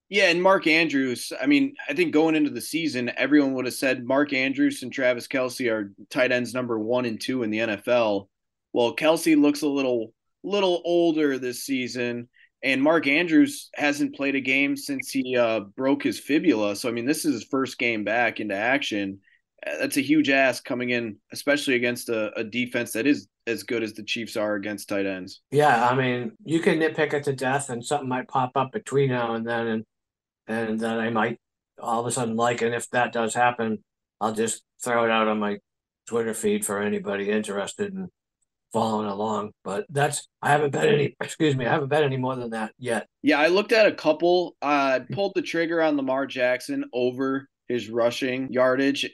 Yeah, 0.08 0.30
and 0.30 0.42
Mark 0.42 0.68
Andrews. 0.68 1.34
I 1.42 1.48
mean, 1.48 1.74
I 1.90 1.94
think 1.94 2.14
going 2.14 2.36
into 2.36 2.52
the 2.52 2.62
season, 2.62 3.12
everyone 3.18 3.54
would 3.56 3.66
have 3.66 3.74
said 3.74 4.06
Mark 4.06 4.34
Andrews 4.34 4.84
and 4.84 4.94
Travis 4.94 5.28
Kelce 5.28 5.72
are 5.72 5.94
tight 6.12 6.32
ends 6.32 6.54
number 6.54 6.80
one 6.80 7.06
and 7.06 7.20
two 7.20 7.44
in 7.44 7.50
the 7.50 7.60
NFL. 7.60 8.28
Well, 8.72 8.96
Kelce 8.96 9.40
looks 9.40 9.64
a 9.64 9.68
little 9.68 10.14
little 10.44 10.82
older 10.86 11.40
this 11.40 11.64
season, 11.64 12.30
and 12.66 12.82
Mark 12.82 13.06
Andrews 13.06 13.70
hasn't 13.76 14.16
played 14.16 14.34
a 14.36 14.42
game 14.42 14.76
since 14.76 15.12
he 15.12 15.38
uh, 15.38 15.62
broke 15.78 16.04
his 16.04 16.20
fibula. 16.20 16.76
So 16.76 16.90
I 16.90 16.92
mean, 16.92 17.06
this 17.06 17.24
is 17.24 17.34
his 17.36 17.44
first 17.46 17.78
game 17.78 18.04
back 18.04 18.40
into 18.40 18.56
action. 18.56 19.20
that's 19.80 19.98
a 19.98 20.02
huge 20.02 20.32
ask 20.32 20.66
coming 20.66 20.90
in, 20.90 21.18
especially 21.32 21.76
against 21.76 22.10
a, 22.10 22.34
a 22.38 22.44
defense 22.44 22.92
that 22.94 23.06
is 23.06 23.28
as 23.46 23.62
good 23.62 23.84
as 23.84 23.94
the 23.94 24.04
Chiefs 24.04 24.36
are 24.36 24.56
against 24.56 24.90
tight 24.90 25.06
ends. 25.06 25.42
Yeah, 25.52 25.88
I 25.88 25.96
mean, 25.96 26.32
you 26.44 26.60
can 26.60 26.80
nitpick 26.80 27.14
it 27.14 27.24
to 27.26 27.34
death, 27.34 27.70
and 27.70 27.86
something 27.86 28.10
might 28.10 28.28
pop 28.28 28.52
up 28.56 28.72
between 28.72 29.10
now 29.10 29.36
and 29.36 29.48
then, 29.48 29.68
and 29.68 29.86
and 30.48 30.80
then 30.80 30.98
I 31.00 31.12
might 31.12 31.40
all 31.80 32.02
of 32.02 32.08
a 32.08 32.12
sudden 32.12 32.36
like, 32.36 32.64
and 32.64 32.74
if 32.74 32.90
that 32.90 33.14
does 33.14 33.36
happen, 33.36 33.84
I'll 34.20 34.34
just 34.34 34.64
throw 34.84 35.06
it 35.06 35.12
out 35.12 35.28
on 35.28 35.40
my 35.40 35.60
Twitter 36.08 36.34
feed 36.34 36.66
for 36.66 36.82
anybody 36.82 37.30
interested 37.30 37.94
in 37.94 38.10
following 38.76 39.08
along. 39.08 39.52
But 39.64 39.86
that's 39.90 40.28
I 40.42 40.50
haven't 40.50 40.72
bet 40.72 40.88
any. 40.88 41.16
Excuse 41.22 41.56
me, 41.56 41.66
I 41.66 41.72
haven't 41.72 41.88
bet 41.88 42.04
any 42.04 42.18
more 42.18 42.36
than 42.36 42.50
that 42.50 42.74
yet. 42.78 43.08
Yeah, 43.24 43.40
I 43.40 43.48
looked 43.48 43.72
at 43.72 43.88
a 43.88 43.94
couple. 43.94 44.56
I 44.62 44.98
uh, 44.98 45.00
pulled 45.14 45.32
the 45.34 45.42
trigger 45.42 45.82
on 45.82 45.96
Lamar 45.96 46.28
Jackson 46.28 46.84
over 46.94 47.48
his 47.70 47.90
rushing 47.90 48.52
yardage. 48.52 49.10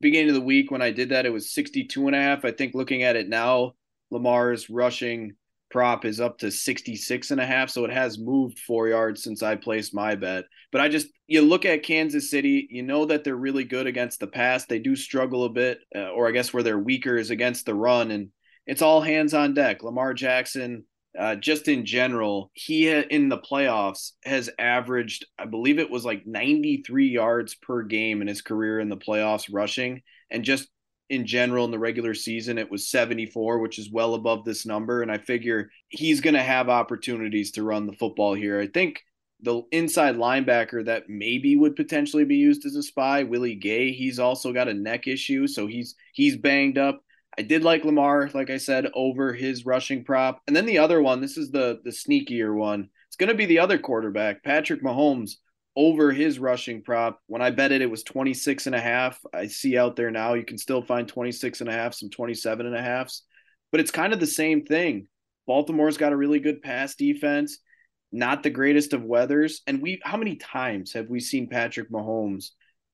Beginning 0.00 0.28
of 0.28 0.34
the 0.34 0.42
week 0.42 0.70
when 0.70 0.82
I 0.82 0.90
did 0.90 1.08
that, 1.08 1.26
it 1.26 1.32
was 1.32 1.52
62 1.54 2.06
and 2.06 2.14
a 2.14 2.20
half. 2.20 2.44
I 2.44 2.50
think 2.50 2.74
looking 2.74 3.02
at 3.02 3.16
it 3.16 3.28
now, 3.28 3.72
Lamar's 4.10 4.68
rushing 4.68 5.32
prop 5.70 6.04
is 6.04 6.20
up 6.20 6.38
to 6.38 6.50
66 6.50 7.32
and 7.32 7.40
a 7.40 7.44
half 7.44 7.70
so 7.70 7.84
it 7.84 7.90
has 7.90 8.20
moved 8.20 8.56
four 8.60 8.86
yards 8.86 9.24
since 9.24 9.42
i 9.42 9.56
placed 9.56 9.92
my 9.92 10.14
bet 10.14 10.44
but 10.70 10.80
i 10.80 10.88
just 10.88 11.08
you 11.26 11.42
look 11.42 11.64
at 11.64 11.82
kansas 11.82 12.30
city 12.30 12.68
you 12.70 12.84
know 12.84 13.04
that 13.04 13.24
they're 13.24 13.34
really 13.34 13.64
good 13.64 13.88
against 13.88 14.20
the 14.20 14.28
pass 14.28 14.64
they 14.64 14.78
do 14.78 14.94
struggle 14.94 15.44
a 15.44 15.48
bit 15.48 15.80
uh, 15.96 16.10
or 16.10 16.28
i 16.28 16.30
guess 16.30 16.54
where 16.54 16.62
they're 16.62 16.78
weaker 16.78 17.16
is 17.16 17.30
against 17.30 17.66
the 17.66 17.74
run 17.74 18.12
and 18.12 18.28
it's 18.66 18.82
all 18.82 19.00
hands 19.00 19.34
on 19.34 19.54
deck. 19.54 19.82
Lamar 19.82 20.14
jackson 20.14 20.84
uh, 21.18 21.34
just 21.34 21.68
in 21.68 21.84
general 21.84 22.50
he 22.54 22.90
ha- 22.90 23.06
in 23.10 23.28
the 23.28 23.38
playoffs 23.38 24.12
has 24.24 24.50
averaged 24.58 25.24
i 25.38 25.44
believe 25.44 25.78
it 25.78 25.90
was 25.90 26.04
like 26.04 26.26
93 26.26 27.08
yards 27.08 27.54
per 27.54 27.82
game 27.82 28.20
in 28.20 28.28
his 28.28 28.42
career 28.42 28.80
in 28.80 28.88
the 28.88 28.96
playoffs 28.96 29.48
rushing. 29.50 30.02
And 30.30 30.44
just 30.44 30.68
in 31.08 31.24
general 31.24 31.64
in 31.64 31.70
the 31.70 31.78
regular 31.78 32.14
season 32.14 32.58
it 32.58 32.70
was 32.70 32.90
74 32.90 33.60
which 33.60 33.78
is 33.78 33.90
well 33.90 34.14
above 34.14 34.44
this 34.44 34.66
number. 34.66 35.02
And 35.02 35.10
i 35.10 35.18
figure 35.18 35.70
he's 35.88 36.20
going 36.20 36.34
to 36.34 36.42
have 36.42 36.68
opportunities 36.68 37.52
to 37.52 37.62
run 37.62 37.86
the 37.86 37.92
football 37.94 38.34
here. 38.34 38.60
I 38.60 38.66
think 38.66 39.02
the 39.40 39.62
inside 39.70 40.16
linebacker 40.16 40.84
that 40.86 41.08
maybe 41.08 41.56
would 41.56 41.76
potentially 41.76 42.24
be 42.24 42.36
used 42.36 42.64
as 42.64 42.74
a 42.74 42.82
spy 42.82 43.22
willie 43.22 43.54
gay 43.54 43.92
he's 43.92 44.18
also 44.18 44.52
got 44.52 44.68
a 44.68 44.74
neck 44.74 45.06
issue. 45.06 45.46
So 45.46 45.66
he's 45.66 45.94
he's 46.12 46.36
banged 46.36 46.76
up 46.78 47.00
i 47.38 47.42
did 47.42 47.62
like 47.62 47.84
lamar 47.84 48.30
like 48.34 48.50
i 48.50 48.56
said 48.56 48.86
over 48.94 49.32
his 49.32 49.66
rushing 49.66 50.04
prop 50.04 50.40
and 50.46 50.54
then 50.54 50.66
the 50.66 50.78
other 50.78 51.00
one 51.00 51.20
this 51.20 51.36
is 51.36 51.50
the 51.50 51.80
the 51.84 51.90
sneakier 51.90 52.54
one 52.54 52.88
it's 53.08 53.16
going 53.16 53.28
to 53.28 53.34
be 53.34 53.46
the 53.46 53.58
other 53.58 53.78
quarterback 53.78 54.42
patrick 54.42 54.82
mahomes 54.82 55.36
over 55.76 56.10
his 56.10 56.38
rushing 56.38 56.82
prop. 56.82 57.20
When 57.26 57.42
I 57.42 57.50
bet 57.50 57.70
it, 57.70 57.82
it 57.82 57.90
was 57.90 58.02
26 58.02 58.66
and 58.66 58.74
a 58.74 58.80
half. 58.80 59.20
I 59.32 59.46
see 59.46 59.76
out 59.76 59.94
there 59.94 60.10
now, 60.10 60.34
you 60.34 60.44
can 60.44 60.58
still 60.58 60.82
find 60.82 61.06
26 61.06 61.60
and 61.60 61.68
a 61.68 61.72
half, 61.72 61.94
some 61.94 62.08
27 62.08 62.66
and 62.66 62.74
a 62.74 62.82
halfs, 62.82 63.22
but 63.70 63.80
it's 63.80 63.90
kind 63.90 64.12
of 64.12 64.20
the 64.20 64.26
same 64.26 64.64
thing. 64.64 65.06
Baltimore's 65.46 65.98
got 65.98 66.12
a 66.12 66.16
really 66.16 66.40
good 66.40 66.62
pass 66.62 66.94
defense, 66.94 67.58
not 68.10 68.42
the 68.42 68.50
greatest 68.50 68.94
of 68.94 69.04
weathers. 69.04 69.60
And 69.66 69.82
we, 69.82 70.00
how 70.02 70.16
many 70.16 70.36
times 70.36 70.94
have 70.94 71.08
we 71.08 71.20
seen 71.20 71.48
Patrick 71.48 71.90
Mahomes, 71.90 72.50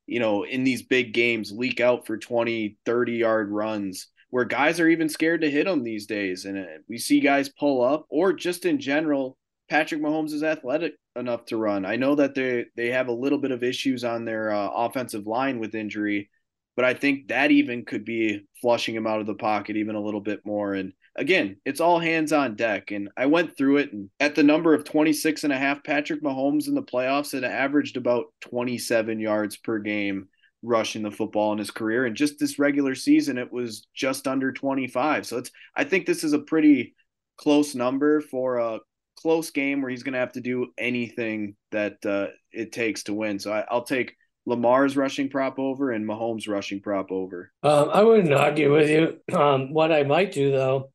you 0.07 0.19
know, 0.19 0.43
in 0.43 0.65
these 0.65 0.83
big 0.83 1.15
games 1.15 1.53
leak 1.53 1.81
out 1.81 2.07
for 2.07 2.19
20, 2.19 2.77
30 2.85 3.13
yard 3.13 3.51
runs 3.51 4.09
where 4.33 4.47
guys 4.47 4.81
are 4.81 4.89
even 4.89 5.11
scared 5.11 5.43
to 5.43 5.51
hit 5.51 5.67
him 5.67 5.85
these 5.85 6.07
days? 6.07 6.47
And 6.47 6.59
uh, 6.59 6.79
we 6.89 6.97
see 6.97 7.21
guys 7.21 7.51
pull 7.51 7.83
up 7.83 8.07
or 8.09 8.33
just 8.33 8.65
in 8.65 8.81
general, 8.81 9.37
Patrick 9.69 10.01
Mahomes 10.01 10.33
is 10.33 10.43
athletic 10.43 10.95
enough 11.17 11.45
to 11.47 11.59
run. 11.59 11.85
I 11.85 11.97
know 11.97 12.15
that 12.15 12.35
they 12.35 12.65
they 12.75 12.89
have 12.89 13.09
a 13.09 13.13
little 13.13 13.39
bit 13.39 13.51
of 13.51 13.63
issues 13.63 14.05
on 14.05 14.25
their 14.25 14.51
uh, 14.51 14.69
offensive 14.69 15.27
line 15.27 15.59
with 15.59 15.75
injury, 15.75 16.31
but 16.77 16.85
I 16.87 16.95
think 16.95 17.29
that 17.29 17.51
even 17.51 17.85
could 17.85 18.07
be 18.07 18.47
flushing 18.61 18.95
him 18.95 19.07
out 19.07 19.21
of 19.21 19.27
the 19.27 19.35
pocket 19.35 19.77
even 19.77 19.97
a 19.97 20.03
little 20.03 20.21
bit 20.23 20.41
more. 20.47 20.73
And 20.73 20.95
again, 21.15 21.59
it's 21.67 21.81
all 21.81 21.99
hands 21.99 22.33
on 22.33 22.57
deck. 22.57 22.91
And 22.91 23.11
I 23.19 23.27
went 23.27 23.57
through 23.57 23.79
it 23.79 23.93
and 23.93 24.09
at 24.19 24.35
the 24.35 24.43
number 24.43 24.73
of 24.73 24.85
26 24.85 25.45
and 25.45 25.53
a 25.53 25.59
half, 25.59 25.85
Patrick 25.85 26.23
Mahomes 26.23 26.69
in 26.69 26.75
the 26.75 26.83
playoffs 26.83 27.33
had 27.33 27.45
averaged 27.45 27.99
about 27.99 28.27
27 28.41 29.21
yards 29.21 29.59
per 29.59 29.79
game 29.79 30.29
rushing 30.63 31.03
the 31.03 31.11
football 31.11 31.53
in 31.53 31.59
his 31.59 31.71
career. 31.71 32.07
And 32.07 32.17
just 32.17 32.39
this 32.39 32.59
regular 32.59 32.95
season, 32.95 33.39
it 33.39 33.53
was 33.53 33.87
just 33.95 34.27
under 34.29 34.53
25. 34.53 35.27
So 35.27 35.39
it's 35.39 35.51
I 35.77 35.85
think 35.85 36.07
this 36.07 36.25
is 36.25 36.33
a 36.33 36.39
pretty 36.39 36.95
close 37.37 37.75
number 37.75 38.21
for 38.21 38.59
a 38.59 38.79
close 39.17 39.51
game 39.51 39.83
where 39.83 39.91
he's 39.91 40.03
going 40.03 40.15
to 40.15 40.19
have 40.19 40.33
to 40.33 40.41
do 40.41 40.73
anything 40.79 41.57
that 41.71 42.05
uh, 42.05 42.29
it 42.51 42.73
takes 42.73 43.05
to 43.05 43.15
win. 43.15 43.39
So 43.39 43.53
I, 43.53 43.65
will 43.73 43.83
take 43.83 44.17
Lamar's 44.47 44.97
rushing 44.97 45.29
prop 45.29 45.59
over 45.59 45.93
and 45.93 46.07
Mahomes' 46.07 46.49
rushing 46.49 46.81
prop 46.81 47.13
over. 47.13 47.53
Um, 47.63 47.91
I 47.93 48.03
wouldn't 48.03 48.33
argue 48.33 48.73
with 48.73 48.91
you. 48.91 49.37
Um, 49.37 49.73
what 49.73 49.93
I 49.93 50.03
might 50.03 50.33
do 50.33 50.51
though, 50.51 50.91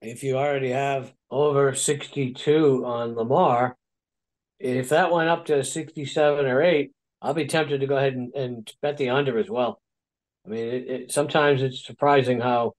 if 0.00 0.22
you 0.22 0.36
already 0.36 0.70
have 0.70 1.12
over 1.30 1.74
62 1.74 2.84
on 2.84 3.14
Lamar, 3.14 3.76
if 4.58 4.88
that 4.90 5.12
went 5.12 5.28
up 5.28 5.46
to 5.46 5.64
67 5.64 6.46
or 6.46 6.62
8, 6.62 6.92
I'll 7.22 7.34
be 7.34 7.46
tempted 7.46 7.80
to 7.80 7.86
go 7.86 7.96
ahead 7.96 8.14
and, 8.14 8.34
and 8.34 8.72
bet 8.82 8.98
the 8.98 9.10
under 9.10 9.38
as 9.38 9.48
well. 9.48 9.80
I 10.44 10.50
mean, 10.50 10.66
it, 10.66 10.90
it, 10.90 11.12
sometimes 11.12 11.62
it's 11.62 11.86
surprising 11.86 12.40
how 12.40 12.72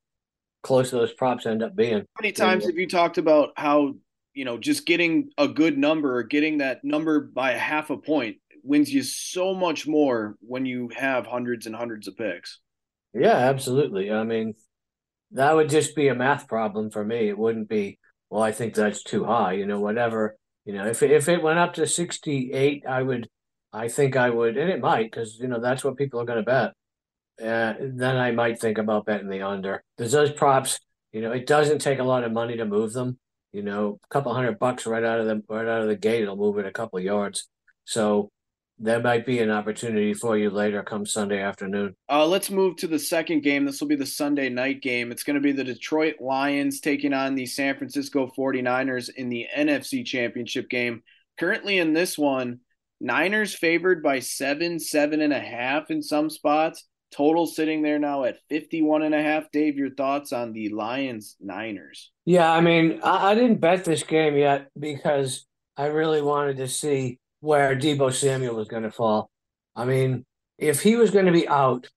close 0.62 0.92
those 0.92 1.14
props 1.14 1.46
end 1.46 1.64
up 1.64 1.76
being. 1.76 2.00
How 2.00 2.22
many 2.22 2.34
times 2.34 2.66
have 2.66 2.76
you 2.76 2.88
talked 2.88 3.18
about 3.18 3.52
how 3.56 3.94
you 4.34 4.46
know, 4.46 4.58
just 4.58 4.86
getting 4.86 5.30
a 5.38 5.48
good 5.48 5.78
number 5.78 6.18
or 6.18 6.24
getting 6.24 6.58
that 6.58 6.84
number 6.84 7.22
by 7.22 7.52
a 7.52 7.58
half 7.58 7.90
a 7.90 7.98
point 7.98 8.38
wins 8.64 8.92
you 8.92 9.04
so 9.04 9.54
much 9.54 9.86
more 9.86 10.36
when 10.42 10.66
you 10.66 10.90
have 10.96 11.28
hundreds 11.28 11.66
and 11.66 11.76
hundreds 11.76 12.08
of 12.08 12.18
picks. 12.18 12.60
Yeah, 13.14 13.36
absolutely. 13.36 14.12
I 14.12 14.24
mean, 14.24 14.56
that 15.32 15.54
would 15.54 15.70
just 15.70 15.96
be 15.96 16.08
a 16.08 16.16
math 16.16 16.48
problem 16.48 16.90
for 16.90 17.04
me. 17.04 17.28
It 17.28 17.38
wouldn't 17.38 17.70
be, 17.70 18.00
well, 18.30 18.42
I 18.42 18.52
think 18.52 18.74
that's 18.74 19.04
too 19.04 19.26
high, 19.26 19.54
you 19.54 19.68
know, 19.68 19.80
whatever. 19.80 20.38
You 20.66 20.74
know, 20.74 20.88
if 20.88 21.04
if 21.04 21.28
it 21.28 21.44
went 21.44 21.60
up 21.60 21.74
to 21.74 21.86
68, 21.86 22.86
I 22.88 23.04
would 23.04 23.28
I 23.74 23.88
think 23.88 24.16
I 24.16 24.30
would, 24.30 24.56
and 24.56 24.70
it 24.70 24.80
might, 24.80 25.12
because 25.12 25.40
you 25.40 25.48
know 25.48 25.60
that's 25.60 25.84
what 25.84 25.98
people 25.98 26.22
are 26.22 26.26
going 26.26 26.44
to 26.44 26.44
bet. 26.44 26.74
Uh, 27.42 27.74
then 27.80 28.16
I 28.16 28.32
might 28.32 28.62
think 28.62 28.78
about 28.78 29.06
betting 29.06 29.30
the 29.30 29.42
under. 29.42 29.84
There's 29.98 30.12
those 30.12 30.32
props. 30.32 30.80
You 31.12 31.22
know, 31.22 31.32
it 31.32 31.48
doesn't 31.48 31.80
take 31.80 32.00
a 32.00 32.04
lot 32.04 32.24
of 32.24 32.32
money 32.32 32.58
to 32.58 32.66
move 32.66 32.94
them 32.94 33.18
you 33.54 33.62
know, 33.62 34.00
a 34.04 34.08
couple 34.08 34.34
hundred 34.34 34.60
bucks 34.60 34.86
right 34.86 35.04
out 35.04 35.20
of 35.20 35.28
the 35.28 35.42
right 35.48 35.68
out 35.68 35.84
of 35.84 35.88
the 35.88 35.96
gate, 35.96 36.24
it'll 36.24 36.36
move 36.36 36.58
it 36.58 36.66
a 36.66 36.72
couple 36.72 37.00
yards. 37.00 37.48
So 37.86 38.30
there 38.80 39.00
might 39.00 39.26
be 39.26 39.40
an 39.40 39.52
opportunity 39.52 40.16
for 40.16 40.36
you 40.36 40.50
later 40.50 40.82
come 40.82 41.06
Sunday 41.06 41.42
afternoon. 41.42 41.96
Uh, 42.10 42.26
let's 42.26 42.50
move 42.50 42.76
to 42.78 42.88
the 42.88 42.98
second 42.98 43.44
game. 43.44 43.64
This 43.64 43.80
will 43.80 43.88
be 43.88 43.96
the 43.96 44.06
Sunday 44.06 44.50
night 44.50 44.82
game. 44.82 45.12
It's 45.12 45.24
going 45.24 45.36
to 45.36 45.42
be 45.42 45.52
the 45.52 45.64
Detroit 45.64 46.16
Lions 46.20 46.80
taking 46.80 47.14
on 47.14 47.36
the 47.36 47.46
San 47.46 47.78
Francisco 47.78 48.32
49ers 48.36 49.10
in 49.16 49.30
the 49.30 49.48
NFC 49.56 50.04
Championship 50.04 50.70
game. 50.70 51.04
Currently 51.40 51.78
in 51.78 51.94
this 51.94 52.18
one, 52.18 52.60
Niners 53.04 53.54
favored 53.54 54.02
by 54.02 54.20
seven, 54.20 54.80
seven 54.80 55.22
and 55.22 55.34
a 55.34 55.40
half 55.40 55.92
in 55.92 56.02
some 56.02 56.30
spots. 56.30 56.88
Total 57.12 57.46
sitting 57.46 57.82
there 57.84 58.00
now 58.00 58.24
at 58.24 58.38
51 58.50 59.04
and 59.04 59.14
a 59.14 59.22
half. 59.22 59.52
Dave, 59.52 59.76
your 59.76 59.94
thoughts 59.94 60.32
on 60.32 60.54
the 60.54 60.70
Lions 60.70 61.36
Niners? 61.42 62.12
Yeah, 62.26 62.50
I 62.50 62.62
mean, 62.62 63.02
I, 63.04 63.32
I 63.32 63.36
didn't 63.36 63.60
bet 63.60 63.84
this 63.84 64.04
game 64.04 64.38
yet 64.38 64.70
because 64.80 65.46
I 65.76 65.88
really 65.88 66.22
wanted 66.22 66.58
to 66.58 66.68
see 66.70 67.20
where 67.42 67.76
Deebo 67.76 68.14
Samuel 68.14 68.56
was 68.56 68.70
going 68.70 68.84
to 68.84 68.92
fall. 68.92 69.30
I 69.76 69.84
mean, 69.84 70.26
if 70.58 70.82
he 70.82 70.96
was 70.96 71.12
going 71.12 71.26
to 71.26 71.32
be 71.34 71.48
out, 71.48 71.90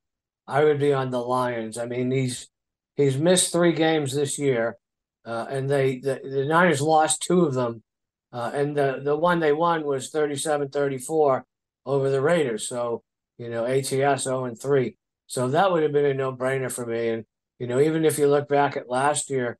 I 0.48 0.64
would 0.64 0.80
be 0.80 0.92
on 0.92 1.10
the 1.10 1.20
Lions. 1.20 1.78
I 1.78 1.86
mean, 1.86 2.10
he's 2.10 2.48
he's 2.96 3.16
missed 3.16 3.52
three 3.52 3.72
games 3.72 4.12
this 4.12 4.40
year, 4.40 4.76
uh, 5.24 5.46
and 5.48 5.70
they 5.70 6.00
the, 6.00 6.20
the 6.22 6.46
Niners 6.46 6.80
lost 6.80 7.22
two 7.22 7.42
of 7.44 7.54
them, 7.54 7.84
uh, 8.32 8.50
and 8.54 8.76
the 8.76 9.00
the 9.02 9.16
one 9.16 9.40
they 9.40 9.52
won 9.52 9.84
was 9.84 10.10
37-34 10.10 11.42
over 11.84 12.10
the 12.10 12.20
Raiders. 12.20 12.68
So 12.68 13.02
you 13.38 13.50
know, 13.50 13.66
ATS 13.66 14.24
0 14.24 14.44
and 14.46 14.60
3. 14.60 14.96
So 15.26 15.48
that 15.48 15.70
would 15.70 15.82
have 15.82 15.92
been 15.92 16.06
a 16.06 16.14
no 16.14 16.34
brainer 16.34 16.70
for 16.70 16.86
me. 16.86 17.08
And, 17.08 17.24
you 17.58 17.66
know, 17.66 17.80
even 17.80 18.04
if 18.04 18.18
you 18.18 18.28
look 18.28 18.48
back 18.48 18.76
at 18.76 18.88
last 18.88 19.30
year, 19.30 19.58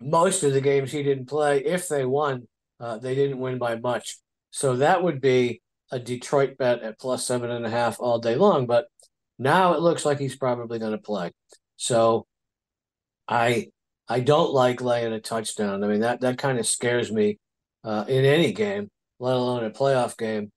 most 0.00 0.42
of 0.42 0.52
the 0.52 0.60
games 0.60 0.92
he 0.92 1.02
didn't 1.02 1.26
play, 1.26 1.64
if 1.64 1.88
they 1.88 2.04
won, 2.04 2.48
uh, 2.80 2.98
they 2.98 3.14
didn't 3.14 3.38
win 3.38 3.58
by 3.58 3.76
much. 3.76 4.18
So 4.50 4.76
that 4.76 5.02
would 5.02 5.20
be 5.20 5.62
a 5.90 5.98
Detroit 5.98 6.58
bet 6.58 6.82
at 6.82 6.98
plus 6.98 7.26
seven 7.26 7.50
and 7.50 7.64
a 7.64 7.70
half 7.70 8.00
all 8.00 8.18
day 8.18 8.34
long. 8.34 8.66
But 8.66 8.86
now 9.38 9.74
it 9.74 9.80
looks 9.80 10.04
like 10.04 10.18
he's 10.18 10.36
probably 10.36 10.78
going 10.78 10.92
to 10.92 10.98
play. 10.98 11.30
So 11.76 12.26
I 13.28 13.68
I 14.08 14.20
don't 14.20 14.52
like 14.52 14.80
laying 14.80 15.12
a 15.12 15.20
touchdown. 15.20 15.82
I 15.82 15.88
mean 15.88 16.00
that 16.00 16.20
that 16.20 16.38
kind 16.38 16.58
of 16.58 16.66
scares 16.66 17.10
me 17.10 17.38
uh, 17.84 18.04
in 18.08 18.24
any 18.24 18.52
game, 18.52 18.90
let 19.20 19.36
alone 19.36 19.64
a 19.64 19.70
playoff 19.70 20.16
game. 20.16 20.50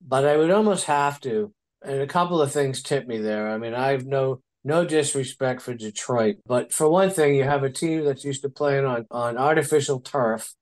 But 0.00 0.26
I 0.26 0.36
would 0.36 0.50
almost 0.50 0.84
have 0.86 1.20
to 1.22 1.52
and 1.82 2.00
a 2.00 2.06
couple 2.06 2.40
of 2.42 2.52
things 2.52 2.82
tip 2.82 3.06
me 3.06 3.18
there. 3.18 3.48
I 3.50 3.58
mean, 3.58 3.74
I 3.74 3.90
have 3.92 4.06
no 4.06 4.40
no 4.64 4.84
disrespect 4.84 5.62
for 5.62 5.74
Detroit, 5.74 6.36
but 6.46 6.72
for 6.72 6.88
one 6.90 7.10
thing, 7.10 7.36
you 7.36 7.44
have 7.44 7.62
a 7.62 7.70
team 7.70 8.04
that's 8.04 8.24
used 8.24 8.42
to 8.42 8.48
playing 8.48 8.84
on 8.84 9.06
on 9.10 9.38
artificial 9.38 10.00
turf, 10.00 10.54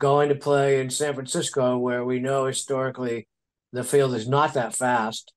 going 0.00 0.28
to 0.30 0.34
play 0.34 0.80
in 0.80 0.90
San 0.90 1.14
Francisco, 1.14 1.78
where 1.78 2.04
we 2.04 2.18
know 2.20 2.46
historically 2.46 3.28
the 3.72 3.84
field 3.84 4.14
is 4.14 4.28
not 4.28 4.54
that 4.54 4.74
fast, 4.74 5.32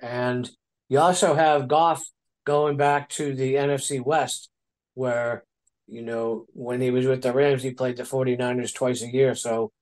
and 0.00 0.50
You 0.88 1.00
also 1.00 1.34
have 1.34 1.68
Goff 1.68 2.04
going 2.44 2.76
back 2.76 3.08
to 3.10 3.34
the 3.34 3.54
NFC 3.54 4.02
West, 4.04 4.50
where, 4.94 5.44
you 5.88 6.02
know, 6.02 6.46
when 6.52 6.80
he 6.80 6.90
was 6.90 7.06
with 7.06 7.22
the 7.22 7.32
Rams, 7.32 7.62
he 7.62 7.72
played 7.72 7.96
the 7.96 8.02
49ers 8.02 8.74
twice 8.74 9.02
a 9.02 9.08
year. 9.08 9.34
So 9.34 9.72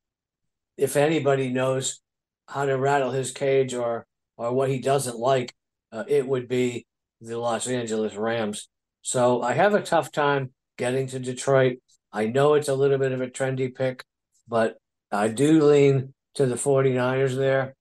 if 0.76 0.96
anybody 0.96 1.50
knows 1.50 2.00
how 2.48 2.64
to 2.64 2.78
rattle 2.78 3.10
his 3.10 3.32
cage 3.32 3.74
or 3.74 4.06
or 4.36 4.52
what 4.52 4.68
he 4.68 4.78
doesn't 4.78 5.18
like, 5.18 5.54
uh, 5.92 6.04
it 6.06 6.26
would 6.28 6.46
be 6.46 6.86
the 7.20 7.38
Los 7.38 7.66
Angeles 7.66 8.14
Rams. 8.14 8.68
So 9.02 9.42
I 9.42 9.54
have 9.54 9.74
a 9.74 9.82
tough 9.82 10.12
time 10.12 10.52
getting 10.76 11.06
to 11.08 11.18
Detroit. 11.18 11.78
I 12.12 12.26
know 12.26 12.54
it's 12.54 12.68
a 12.68 12.74
little 12.74 12.98
bit 12.98 13.12
of 13.12 13.20
a 13.20 13.28
trendy 13.28 13.74
pick, 13.74 14.04
but 14.46 14.76
I 15.10 15.28
do 15.28 15.64
lean 15.64 16.12
to 16.34 16.46
the 16.46 16.56
49ers 16.56 17.36
there. 17.36 17.74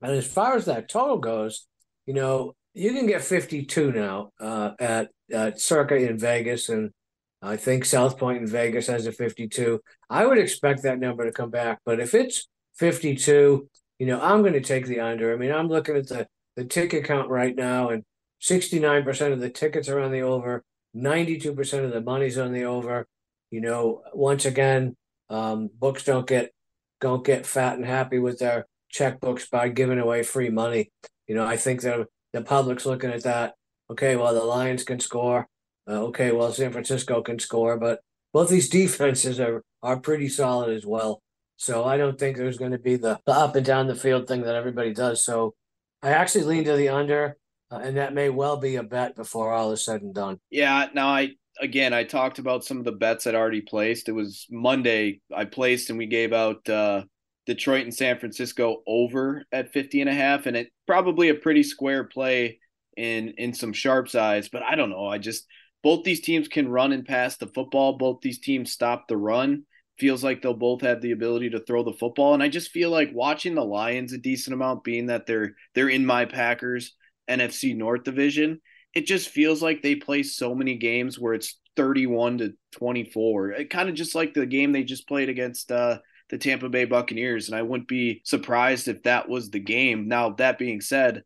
And 0.00 0.12
as 0.12 0.26
far 0.26 0.56
as 0.56 0.66
that 0.66 0.88
total 0.88 1.18
goes, 1.18 1.66
you 2.06 2.14
know, 2.14 2.54
you 2.74 2.92
can 2.92 3.06
get 3.06 3.22
52 3.22 3.92
now 3.92 4.30
uh, 4.40 4.72
at, 4.78 5.10
at 5.32 5.60
Circa 5.60 5.96
in 5.96 6.16
Vegas. 6.16 6.68
And 6.68 6.92
I 7.40 7.56
think 7.56 7.84
South 7.84 8.18
Point 8.18 8.38
in 8.38 8.46
Vegas 8.46 8.88
has 8.88 9.06
a 9.06 9.12
52. 9.12 9.80
I 10.10 10.26
would 10.26 10.38
expect 10.38 10.82
that 10.82 10.98
number 10.98 11.24
to 11.24 11.32
come 11.32 11.50
back. 11.50 11.78
But 11.84 12.00
if 12.00 12.14
it's 12.14 12.48
52, 12.76 13.68
you 13.98 14.06
know, 14.06 14.20
I'm 14.20 14.42
going 14.42 14.54
to 14.54 14.60
take 14.60 14.86
the 14.86 15.00
under. 15.00 15.32
I 15.32 15.36
mean, 15.36 15.52
I'm 15.52 15.68
looking 15.68 15.96
at 15.96 16.08
the, 16.08 16.26
the 16.56 16.64
ticket 16.64 17.04
count 17.04 17.28
right 17.28 17.54
now, 17.54 17.90
and 17.90 18.04
69% 18.42 19.32
of 19.32 19.40
the 19.40 19.50
tickets 19.50 19.88
are 19.88 20.00
on 20.00 20.12
the 20.12 20.22
over, 20.22 20.64
92% 20.96 21.84
of 21.84 21.92
the 21.92 22.00
money's 22.00 22.38
on 22.38 22.52
the 22.52 22.64
over. 22.64 23.06
You 23.50 23.60
know, 23.60 24.02
once 24.12 24.44
again, 24.44 24.96
um, 25.30 25.70
books 25.78 26.04
don't 26.04 26.26
get 26.26 26.52
don't 27.00 27.24
get 27.24 27.46
fat 27.46 27.76
and 27.76 27.86
happy 27.86 28.18
with 28.18 28.40
their 28.40 28.66
checkbooks 28.92 29.48
by 29.48 29.68
giving 29.68 29.98
away 29.98 30.22
free 30.22 30.50
money. 30.50 30.90
You 31.26 31.34
know, 31.34 31.46
I 31.46 31.56
think 31.56 31.82
that 31.82 32.06
the 32.32 32.42
public's 32.42 32.86
looking 32.86 33.10
at 33.10 33.22
that. 33.22 33.54
Okay, 33.90 34.16
well, 34.16 34.34
the 34.34 34.42
Lions 34.42 34.84
can 34.84 35.00
score. 35.00 35.46
Uh, 35.88 36.02
okay, 36.04 36.32
well, 36.32 36.52
San 36.52 36.72
Francisco 36.72 37.22
can 37.22 37.38
score, 37.38 37.78
but 37.78 38.00
both 38.32 38.48
these 38.48 38.68
defenses 38.80 39.40
are 39.40 39.62
are 39.82 39.98
pretty 39.98 40.28
solid 40.28 40.74
as 40.74 40.84
well. 40.84 41.22
So 41.56 41.84
I 41.84 41.96
don't 41.96 42.18
think 42.18 42.36
there's 42.36 42.58
going 42.58 42.72
to 42.72 42.78
be 42.78 42.96
the, 42.96 43.18
the 43.26 43.32
up 43.32 43.56
and 43.56 43.66
down 43.66 43.88
the 43.88 43.94
field 43.94 44.28
thing 44.28 44.42
that 44.42 44.54
everybody 44.54 44.92
does. 44.92 45.24
So 45.24 45.54
I 46.02 46.10
actually 46.10 46.44
lean 46.44 46.64
to 46.64 46.76
the 46.76 46.88
under, 46.88 47.36
uh, 47.70 47.80
and 47.82 47.96
that 47.96 48.14
may 48.14 48.28
well 48.28 48.56
be 48.56 48.76
a 48.76 48.82
bet 48.84 49.16
before 49.16 49.52
all 49.52 49.72
is 49.72 49.84
said 49.84 50.02
and 50.02 50.14
done. 50.14 50.38
Yeah. 50.50 50.86
Now 50.94 51.08
I 51.08 51.30
again 51.60 51.92
I 51.92 52.04
talked 52.04 52.38
about 52.38 52.64
some 52.64 52.78
of 52.78 52.84
the 52.84 52.92
bets 52.92 53.26
I'd 53.26 53.34
already 53.34 53.60
placed. 53.60 54.08
It 54.08 54.12
was 54.12 54.46
Monday 54.50 55.20
I 55.34 55.46
placed, 55.46 55.90
and 55.90 55.98
we 55.98 56.06
gave 56.06 56.32
out 56.32 56.68
uh, 56.68 57.02
Detroit 57.46 57.82
and 57.82 57.94
San 57.94 58.18
Francisco 58.18 58.82
over 58.86 59.44
at 59.50 59.72
50 59.72 60.02
and 60.02 60.10
a 60.10 60.14
half, 60.14 60.46
and 60.46 60.56
it 60.56 60.68
probably 60.86 61.28
a 61.30 61.34
pretty 61.34 61.64
square 61.64 62.04
play 62.04 62.60
in 62.96 63.30
in 63.30 63.52
some 63.52 63.72
sharp 63.72 64.08
size. 64.08 64.48
But 64.48 64.62
I 64.62 64.76
don't 64.76 64.90
know. 64.90 65.06
I 65.06 65.18
just 65.18 65.44
both 65.88 66.04
these 66.04 66.20
teams 66.20 66.48
can 66.48 66.68
run 66.68 66.92
and 66.92 67.06
pass 67.06 67.38
the 67.38 67.46
football. 67.46 67.96
Both 67.96 68.20
these 68.20 68.40
teams 68.40 68.72
stop 68.72 69.08
the 69.08 69.16
run. 69.16 69.62
Feels 69.98 70.22
like 70.22 70.42
they'll 70.42 70.52
both 70.52 70.82
have 70.82 71.00
the 71.00 71.12
ability 71.12 71.48
to 71.48 71.60
throw 71.60 71.82
the 71.82 71.94
football. 71.94 72.34
And 72.34 72.42
I 72.42 72.50
just 72.50 72.72
feel 72.72 72.90
like 72.90 73.10
watching 73.14 73.54
the 73.54 73.64
Lions 73.64 74.12
a 74.12 74.18
decent 74.18 74.52
amount 74.52 74.84
being 74.84 75.06
that 75.06 75.24
they're 75.24 75.54
they're 75.74 75.88
in 75.88 76.04
my 76.04 76.26
Packers 76.26 76.94
NFC 77.30 77.74
North 77.74 78.04
division 78.04 78.60
it 78.94 79.06
just 79.06 79.28
feels 79.28 79.62
like 79.62 79.80
they 79.80 79.94
play 79.94 80.22
so 80.22 80.54
many 80.54 80.76
games 80.76 81.18
where 81.18 81.34
it's 81.34 81.58
31 81.76 82.38
to 82.38 82.52
24 82.72 83.52
it 83.52 83.70
kind 83.70 83.88
of 83.88 83.94
just 83.94 84.14
like 84.14 84.34
the 84.34 84.46
game 84.46 84.72
they 84.72 84.82
just 84.82 85.06
played 85.06 85.28
against 85.28 85.70
uh 85.70 85.98
the 86.30 86.38
Tampa 86.38 86.68
Bay 86.68 86.84
Buccaneers 86.84 87.48
and 87.48 87.56
I 87.56 87.62
wouldn't 87.62 87.88
be 87.88 88.20
surprised 88.24 88.88
if 88.88 89.02
that 89.04 89.30
was 89.30 89.48
the 89.48 89.60
game. 89.60 90.08
Now 90.08 90.30
that 90.30 90.58
being 90.58 90.82
said 90.82 91.22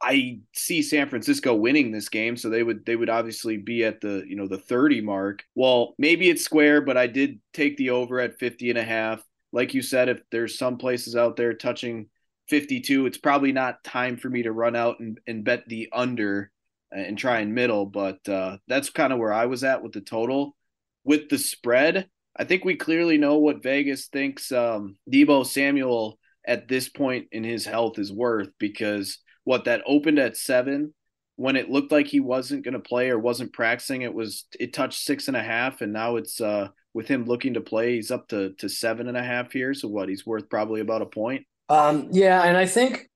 I 0.00 0.40
see 0.54 0.82
San 0.82 1.08
Francisco 1.08 1.54
winning 1.54 1.90
this 1.90 2.08
game, 2.08 2.36
so 2.36 2.48
they 2.48 2.62
would 2.62 2.86
they 2.86 2.96
would 2.96 3.10
obviously 3.10 3.56
be 3.56 3.84
at 3.84 4.00
the 4.00 4.24
you 4.26 4.36
know 4.36 4.46
the 4.46 4.58
30 4.58 5.00
mark. 5.00 5.44
Well, 5.54 5.94
maybe 5.98 6.28
it's 6.28 6.44
square, 6.44 6.80
but 6.80 6.96
I 6.96 7.06
did 7.06 7.40
take 7.52 7.76
the 7.76 7.90
over 7.90 8.20
at 8.20 8.38
50 8.38 8.70
and 8.70 8.78
a 8.78 8.84
half. 8.84 9.22
Like 9.52 9.74
you 9.74 9.82
said, 9.82 10.08
if 10.08 10.20
there's 10.30 10.58
some 10.58 10.78
places 10.78 11.16
out 11.16 11.36
there 11.36 11.54
touching 11.54 12.08
52, 12.48 13.06
it's 13.06 13.18
probably 13.18 13.52
not 13.52 13.82
time 13.82 14.16
for 14.16 14.28
me 14.30 14.42
to 14.42 14.52
run 14.52 14.76
out 14.76 15.00
and, 15.00 15.18
and 15.26 15.44
bet 15.44 15.64
the 15.66 15.88
under 15.92 16.50
and 16.92 17.18
try 17.18 17.40
and 17.40 17.54
middle, 17.54 17.84
but 17.84 18.26
uh, 18.28 18.58
that's 18.66 18.90
kind 18.90 19.12
of 19.12 19.18
where 19.18 19.32
I 19.32 19.46
was 19.46 19.64
at 19.64 19.82
with 19.82 19.92
the 19.92 20.00
total. 20.00 20.56
With 21.04 21.28
the 21.28 21.38
spread, 21.38 22.08
I 22.36 22.44
think 22.44 22.64
we 22.64 22.76
clearly 22.76 23.18
know 23.18 23.38
what 23.38 23.62
Vegas 23.62 24.06
thinks 24.06 24.52
um, 24.52 24.96
Deebo 25.10 25.46
Samuel 25.46 26.18
at 26.46 26.68
this 26.68 26.88
point 26.88 27.28
in 27.32 27.44
his 27.44 27.66
health 27.66 27.98
is 27.98 28.12
worth 28.12 28.48
because 28.58 29.18
what 29.48 29.64
that 29.64 29.82
opened 29.86 30.18
at 30.18 30.36
seven 30.36 30.92
when 31.36 31.56
it 31.56 31.70
looked 31.70 31.90
like 31.90 32.06
he 32.06 32.20
wasn't 32.20 32.62
going 32.62 32.74
to 32.74 32.80
play 32.80 33.08
or 33.08 33.18
wasn't 33.18 33.50
practicing? 33.50 34.02
It 34.02 34.12
was 34.12 34.44
it 34.60 34.74
touched 34.74 35.00
six 35.00 35.26
and 35.26 35.36
a 35.38 35.42
half 35.42 35.80
and 35.80 35.90
now 35.90 36.16
it's 36.16 36.38
uh 36.38 36.68
with 36.92 37.08
him 37.08 37.24
looking 37.24 37.54
to 37.54 37.62
play 37.62 37.94
he's 37.94 38.10
up 38.10 38.28
to 38.28 38.52
to 38.58 38.68
seven 38.68 39.08
and 39.08 39.16
a 39.16 39.22
half 39.22 39.50
here. 39.50 39.72
So 39.72 39.88
what 39.88 40.10
he's 40.10 40.26
worth 40.26 40.50
probably 40.50 40.82
about 40.82 41.00
a 41.00 41.06
point? 41.06 41.46
Um 41.70 42.08
yeah 42.12 42.42
and 42.42 42.58
i 42.58 42.66
think 42.66 43.08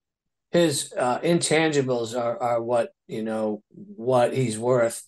his 0.53 0.95
uh 0.97 1.19
intangibles 1.19 2.19
are 2.19 2.43
are 2.43 2.63
what 2.63 2.95
you 3.09 3.23
know 3.23 3.63
what 3.71 4.33
he's 4.33 4.59
worth 4.59 5.07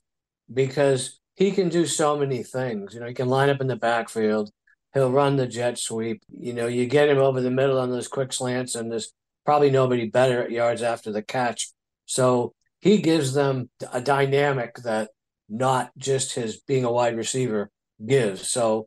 because 0.52 1.20
he 1.36 1.52
can 1.52 1.70
do 1.70 1.86
so 1.86 2.18
many 2.18 2.42
things. 2.42 2.92
You 2.92 3.00
know 3.00 3.06
he 3.06 3.14
can 3.14 3.30
line 3.30 3.48
up 3.48 3.62
in 3.62 3.66
the 3.66 3.76
backfield. 3.76 4.50
He'll 4.92 5.10
run 5.10 5.36
the 5.36 5.46
jet 5.46 5.78
sweep. 5.78 6.22
You 6.28 6.52
know 6.52 6.66
you 6.66 6.84
get 6.84 7.08
him 7.08 7.18
over 7.18 7.40
the 7.40 7.50
middle 7.50 7.78
on 7.78 7.90
those 7.90 8.08
quick 8.08 8.34
slants 8.34 8.74
and 8.74 8.92
this 8.92 9.10
probably 9.44 9.70
nobody 9.70 10.08
better 10.08 10.42
at 10.42 10.50
yards 10.50 10.82
after 10.82 11.12
the 11.12 11.22
catch. 11.22 11.70
So 12.06 12.54
he 12.80 12.98
gives 12.98 13.32
them 13.34 13.70
a 13.92 14.00
dynamic 14.00 14.76
that 14.84 15.10
not 15.48 15.90
just 15.96 16.34
his 16.34 16.60
being 16.60 16.84
a 16.84 16.92
wide 16.92 17.16
receiver 17.16 17.70
gives. 18.04 18.48
So 18.48 18.86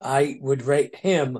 I 0.00 0.38
would 0.40 0.62
rate 0.62 0.96
him 0.96 1.38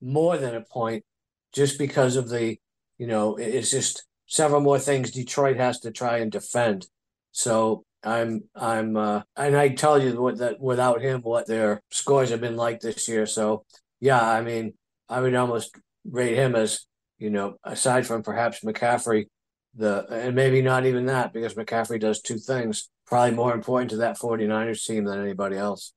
more 0.00 0.38
than 0.38 0.54
a 0.54 0.62
point 0.62 1.04
just 1.52 1.78
because 1.78 2.16
of 2.16 2.28
the, 2.28 2.56
you 2.98 3.06
know, 3.06 3.36
it's 3.36 3.70
just 3.70 4.04
several 4.26 4.60
more 4.60 4.78
things 4.78 5.10
Detroit 5.10 5.56
has 5.56 5.80
to 5.80 5.90
try 5.90 6.18
and 6.18 6.32
defend. 6.32 6.86
So 7.32 7.84
I'm 8.02 8.44
I'm 8.54 8.96
uh 8.96 9.22
and 9.36 9.56
I 9.56 9.68
tell 9.68 10.02
you 10.02 10.20
what 10.20 10.38
that 10.38 10.60
without 10.60 11.02
him 11.02 11.20
what 11.20 11.46
their 11.46 11.82
scores 11.90 12.30
have 12.30 12.40
been 12.40 12.56
like 12.56 12.80
this 12.80 13.08
year. 13.08 13.26
So 13.26 13.64
yeah, 14.00 14.20
I 14.20 14.40
mean 14.40 14.74
I 15.08 15.20
would 15.20 15.34
almost 15.34 15.76
rate 16.04 16.36
him 16.36 16.54
as 16.54 16.86
you 17.20 17.30
know, 17.30 17.56
aside 17.62 18.06
from 18.06 18.22
perhaps 18.22 18.64
McCaffrey, 18.64 19.26
the 19.74 20.04
and 20.10 20.34
maybe 20.34 20.62
not 20.62 20.86
even 20.86 21.06
that 21.06 21.32
because 21.32 21.54
McCaffrey 21.54 22.00
does 22.00 22.20
two 22.20 22.38
things 22.38 22.88
probably 23.06 23.36
more 23.36 23.54
important 23.54 23.90
to 23.90 23.98
that 23.98 24.18
49ers 24.18 24.84
team 24.84 25.04
than 25.04 25.20
anybody 25.20 25.56
else. 25.56 25.92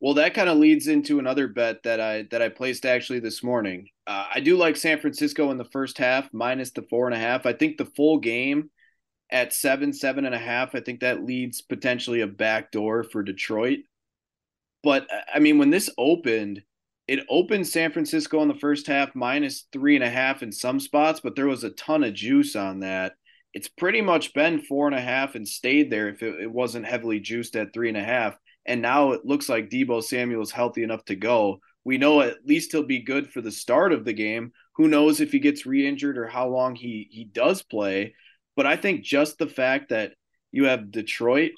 Well, 0.00 0.14
that 0.14 0.34
kind 0.34 0.48
of 0.48 0.58
leads 0.58 0.86
into 0.86 1.18
another 1.18 1.48
bet 1.48 1.82
that 1.82 2.00
I 2.00 2.22
that 2.30 2.40
I 2.40 2.48
placed 2.48 2.86
actually 2.86 3.18
this 3.18 3.42
morning. 3.42 3.88
Uh, 4.06 4.26
I 4.34 4.40
do 4.40 4.56
like 4.56 4.76
San 4.76 5.00
Francisco 5.00 5.50
in 5.50 5.58
the 5.58 5.64
first 5.64 5.98
half 5.98 6.32
minus 6.32 6.70
the 6.70 6.82
four 6.82 7.06
and 7.06 7.14
a 7.14 7.18
half. 7.18 7.44
I 7.44 7.52
think 7.52 7.76
the 7.76 7.84
full 7.84 8.18
game 8.18 8.70
at 9.30 9.52
seven 9.52 9.92
seven 9.92 10.24
and 10.24 10.34
a 10.34 10.38
half. 10.38 10.74
I 10.74 10.80
think 10.80 11.00
that 11.00 11.24
leads 11.24 11.60
potentially 11.60 12.20
a 12.20 12.28
back 12.28 12.70
door 12.70 13.02
for 13.02 13.24
Detroit. 13.24 13.80
But 14.84 15.08
I 15.34 15.40
mean, 15.40 15.58
when 15.58 15.70
this 15.70 15.90
opened, 15.98 16.62
it 17.08 17.24
opened 17.30 17.66
San 17.66 17.90
Francisco 17.90 18.42
in 18.42 18.48
the 18.48 18.54
first 18.54 18.86
half 18.86 19.14
minus 19.14 19.66
three 19.72 19.94
and 19.94 20.04
a 20.04 20.10
half 20.10 20.42
in 20.42 20.52
some 20.52 20.78
spots, 20.78 21.20
but 21.20 21.34
there 21.34 21.46
was 21.46 21.64
a 21.64 21.70
ton 21.70 22.04
of 22.04 22.12
juice 22.12 22.54
on 22.54 22.80
that. 22.80 23.14
It's 23.54 23.66
pretty 23.68 24.02
much 24.02 24.34
been 24.34 24.60
four 24.60 24.86
and 24.86 24.94
a 24.94 25.00
half 25.00 25.34
and 25.34 25.48
stayed 25.48 25.90
there 25.90 26.10
if 26.10 26.22
it, 26.22 26.38
it 26.42 26.52
wasn't 26.52 26.86
heavily 26.86 27.18
juiced 27.18 27.56
at 27.56 27.72
three 27.72 27.88
and 27.88 27.96
a 27.96 28.04
half. 28.04 28.36
And 28.66 28.82
now 28.82 29.12
it 29.12 29.24
looks 29.24 29.48
like 29.48 29.70
Deebo 29.70 30.04
Samuel 30.04 30.42
is 30.42 30.50
healthy 30.50 30.82
enough 30.82 31.02
to 31.06 31.16
go. 31.16 31.60
We 31.82 31.96
know 31.96 32.20
at 32.20 32.44
least 32.44 32.72
he'll 32.72 32.82
be 32.82 33.00
good 33.00 33.30
for 33.30 33.40
the 33.40 33.50
start 33.50 33.94
of 33.94 34.04
the 34.04 34.12
game. 34.12 34.52
Who 34.74 34.86
knows 34.86 35.20
if 35.20 35.32
he 35.32 35.38
gets 35.38 35.64
re-injured 35.64 36.18
or 36.18 36.26
how 36.26 36.48
long 36.48 36.74
he 36.74 37.08
he 37.10 37.24
does 37.24 37.62
play? 37.62 38.14
But 38.54 38.66
I 38.66 38.76
think 38.76 39.02
just 39.02 39.38
the 39.38 39.46
fact 39.46 39.88
that 39.88 40.12
you 40.52 40.66
have 40.66 40.90
Detroit, 40.90 41.52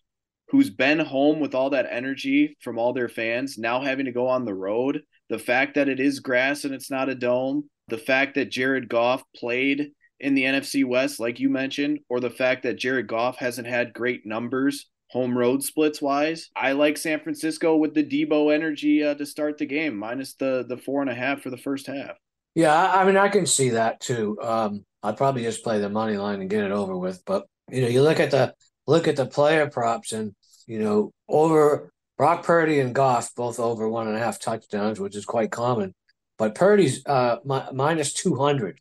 who's 0.51 0.71
been 0.71 1.01
home 1.01 1.41
with 1.41 1.57
all 1.57 1.71
that 1.71 1.89
energy 1.91 2.57
from 2.61 2.79
all 2.79 2.93
their 2.93 3.09
fans, 3.09 3.59
now 3.59 3.81
having 3.81 4.07
to 4.07 4.13
go 4.13 4.29
on 4.29 4.45
the 4.45 4.55
road 4.55 5.03
the 5.31 5.39
fact 5.39 5.77
that 5.77 5.89
it 5.89 6.01
is 6.01 6.21
grass 6.21 6.65
and 6.65 6.75
it's 6.75 6.91
not 6.91 7.09
a 7.09 7.15
dome, 7.15 7.71
the 7.89 7.97
fact 7.97 8.35
that 8.35 8.51
Jared 8.51 8.89
Goff 8.89 9.23
played 9.35 9.93
in 10.19 10.35
the 10.35 10.43
NFC 10.43 10.85
West, 10.85 11.19
like 11.19 11.41
you 11.41 11.49
mentioned, 11.49 12.01
or 12.11 12.21
the 12.21 12.29
fact 12.29 12.65
that 12.65 12.77
Jared 12.77 13.07
Goff 13.07 13.39
hasn't 13.39 13.67
had 13.67 13.95
great 13.95 14.27
numbers 14.27 14.87
home 15.11 15.37
road 15.37 15.63
splits 15.63 16.01
wise. 16.01 16.51
I 16.55 16.73
like 16.73 16.97
San 16.97 17.21
Francisco 17.21 17.77
with 17.77 17.95
the 17.95 18.05
Deebo 18.05 18.55
energy 18.55 19.03
uh, 19.03 19.15
to 19.15 19.27
start 19.27 19.59
the 19.59 19.67
game, 19.67 19.97
minus 19.97 20.35
the 20.35 20.65
the 20.69 20.77
four 20.77 21.01
and 21.01 21.11
a 21.11 21.15
half 21.15 21.43
for 21.43 21.51
the 21.51 21.57
first 21.57 21.87
half. 21.87 22.17
Yeah, 22.55 22.75
I 22.75 23.05
mean 23.05 23.17
I 23.17 23.29
can 23.29 23.47
see 23.47 23.71
that 23.71 24.01
too. 24.01 24.39
Um, 24.41 24.85
I'd 25.03 25.17
probably 25.17 25.43
just 25.43 25.65
play 25.65 25.81
the 25.81 25.89
money 25.89 26.17
line 26.17 26.41
and 26.41 26.51
get 26.51 26.65
it 26.65 26.73
over 26.73 26.97
with. 26.97 27.23
But 27.25 27.47
you 27.71 27.83
know, 27.83 27.89
you 27.89 28.03
look 28.03 28.21
at 28.21 28.31
the 28.31 28.55
look 28.87 29.09
at 29.09 29.17
the 29.17 29.27
player 29.27 29.69
props 29.69 30.13
and 30.13 30.35
you 30.67 30.79
know 30.79 31.11
over 31.29 31.93
Brock 32.21 32.45
Purdy 32.45 32.81
and 32.81 32.95
Goff 32.95 33.35
both 33.35 33.59
over 33.59 33.89
one 33.89 34.07
and 34.07 34.15
a 34.15 34.19
half 34.19 34.39
touchdowns, 34.39 35.01
which 35.01 35.17
is 35.17 35.25
quite 35.25 35.51
common. 35.51 35.95
But 36.37 36.55
Purdy's 36.55 37.03
uh, 37.07 37.37
mi- 37.47 37.73
minus 37.73 38.13
200 38.13 38.79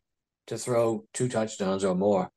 to 0.48 0.58
throw 0.58 1.06
two 1.14 1.30
touchdowns 1.30 1.86
or 1.86 1.96
more. 1.96 2.32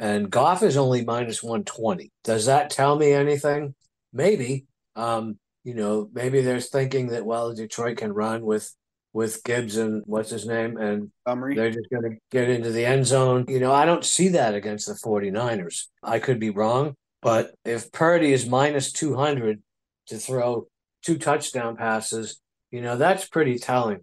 and 0.00 0.28
Goff 0.28 0.64
is 0.64 0.76
only 0.76 1.04
minus 1.04 1.44
120. 1.44 2.10
Does 2.24 2.46
that 2.46 2.70
tell 2.70 2.98
me 2.98 3.12
anything? 3.12 3.76
Maybe. 4.12 4.66
Um, 4.96 5.38
you 5.62 5.74
know, 5.74 6.10
maybe 6.12 6.40
there's 6.40 6.70
thinking 6.70 7.10
that 7.10 7.24
well, 7.24 7.54
Detroit 7.54 7.98
can 7.98 8.12
run 8.12 8.42
with 8.44 8.74
with 9.12 9.44
Gibbs 9.44 9.76
and 9.76 10.02
what's 10.06 10.30
his 10.30 10.44
name 10.44 10.76
and 10.76 11.12
Montgomery. 11.24 11.54
they're 11.54 11.70
just 11.70 11.88
going 11.88 12.10
to 12.10 12.16
get 12.32 12.50
into 12.50 12.72
the 12.72 12.84
end 12.84 13.06
zone. 13.06 13.44
You 13.46 13.60
know, 13.60 13.72
I 13.72 13.86
don't 13.86 14.04
see 14.04 14.26
that 14.30 14.56
against 14.56 14.88
the 14.88 14.94
49ers. 14.94 15.84
I 16.02 16.18
could 16.18 16.40
be 16.40 16.50
wrong, 16.50 16.96
but 17.22 17.54
if 17.64 17.92
Purdy 17.92 18.32
is 18.32 18.44
minus 18.44 18.90
200 18.90 19.62
to 20.08 20.18
throw 20.18 20.66
two 21.02 21.18
touchdown 21.18 21.76
passes, 21.76 22.40
you 22.70 22.80
know, 22.80 22.96
that's 22.96 23.26
pretty 23.26 23.58
telling 23.58 24.00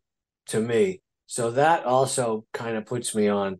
to 0.47 0.59
me. 0.59 1.01
So 1.27 1.51
that 1.51 1.85
also 1.85 2.45
kind 2.53 2.77
of 2.77 2.85
puts 2.85 3.15
me 3.15 3.27
on 3.27 3.59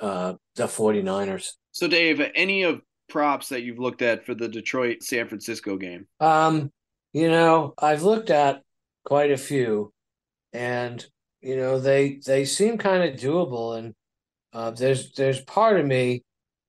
uh, 0.00 0.34
the 0.56 0.64
49ers. 0.64 1.50
So, 1.72 1.88
Dave, 1.88 2.20
any 2.34 2.62
of 2.62 2.80
props 3.08 3.48
that 3.48 3.62
you've 3.62 3.78
looked 3.78 4.02
at 4.02 4.24
for 4.24 4.34
the 4.34 4.48
Detroit 4.48 5.02
San 5.02 5.28
Francisco 5.28 5.76
game? 5.76 6.06
Um, 6.18 6.70
you 7.12 7.28
know, 7.28 7.74
I've 7.78 8.02
looked 8.02 8.30
at 8.30 8.62
quite 9.04 9.30
a 9.30 9.36
few, 9.36 9.92
and 10.52 11.04
you 11.40 11.56
know 11.56 11.78
they 11.78 12.20
they 12.24 12.44
seem 12.44 12.78
kind 12.78 13.02
of 13.02 13.20
doable. 13.20 13.78
And 13.78 13.94
uh, 14.52 14.70
there's 14.70 15.12
there's 15.12 15.40
part 15.40 15.78
of 15.78 15.86
me 15.86 16.22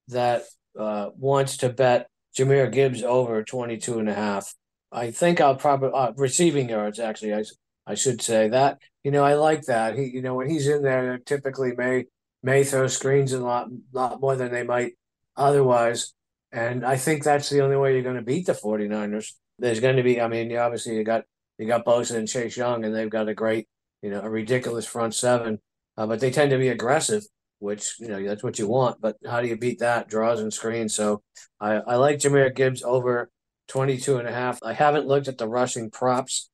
that 0.10 0.44
uh, 0.78 1.10
wants 1.16 1.58
to 1.58 1.70
bet 1.70 2.08
Jahmyr 2.38 2.72
Gibbs 2.72 3.04
over 3.04 3.44
22 3.44 4.00
and 4.00 4.10
a 4.10 4.14
half. 4.14 4.54
I 4.92 5.12
think 5.12 5.40
I'll 5.40 5.56
probably 5.56 5.92
uh, 5.94 6.12
receiving 6.18 6.70
yards. 6.70 7.00
Actually, 7.00 7.34
I 7.34 7.44
I 7.86 7.96
should 7.96 8.22
say 8.22 8.50
that. 8.50 8.80
You 9.04 9.12
know, 9.12 9.24
I 9.24 9.34
like 9.36 9.64
that. 9.64 9.98
He, 9.98 10.06
you 10.06 10.22
know, 10.22 10.36
when 10.36 10.50
he's 10.50 10.68
in 10.68 10.84
there, 10.84 11.18
typically 11.18 11.74
may 11.76 12.06
may 12.44 12.64
throw 12.64 12.88
screens 12.88 13.34
a 13.34 13.40
lot 13.40 13.70
lot 13.94 14.22
more 14.22 14.36
than 14.36 14.52
they 14.52 14.64
might 14.64 14.94
otherwise. 15.36 16.14
And 16.52 16.86
I 16.86 16.98
think 16.98 17.24
that's 17.24 17.50
the 17.50 17.62
only 17.62 17.78
way 17.78 17.94
you're 17.94 18.04
going 18.04 18.16
to 18.18 18.22
beat 18.22 18.46
the 18.46 18.54
49ers. 18.54 19.34
There's 19.58 19.80
going 19.80 19.96
to 19.96 20.04
be, 20.04 20.20
I 20.20 20.28
mean, 20.28 20.56
obviously 20.58 20.98
you 20.98 21.04
got 21.04 21.24
you 21.58 21.68
got 21.68 21.86
Bosa 21.86 22.16
and 22.16 22.28
Chase 22.28 22.58
Young, 22.58 22.84
and 22.84 22.94
they've 22.94 23.10
got 23.10 23.30
a 23.30 23.34
great, 23.34 23.68
you 24.02 24.10
know, 24.10 24.22
a 24.22 24.30
ridiculous 24.30 24.86
front 24.86 25.14
seven. 25.14 25.60
Uh, 25.98 26.08
but 26.08 26.20
they 26.20 26.32
tend 26.32 26.52
to 26.52 26.58
be 26.58 26.70
aggressive, 26.70 27.24
which 27.60 27.96
you 28.00 28.08
know 28.08 28.22
that's 28.24 28.44
what 28.44 28.60
you 28.60 28.68
want. 28.68 29.00
But 29.02 29.18
how 29.26 29.42
do 29.42 29.48
you 29.48 29.58
beat 29.58 29.80
that? 29.80 30.10
Draws 30.10 30.42
and 30.42 30.54
screens. 30.54 30.96
So 30.96 31.22
I, 31.60 31.76
I 31.76 31.96
like 31.96 32.20
Jahmyr 32.20 32.54
Gibbs 32.54 32.84
over 32.84 33.30
22 33.72 34.18
and 34.18 34.28
a 34.28 34.34
half. 34.34 34.60
I 34.62 34.74
haven't 34.74 35.08
looked 35.08 35.30
at 35.30 35.38
the 35.38 35.48
rushing 35.48 35.90
props. 35.90 36.50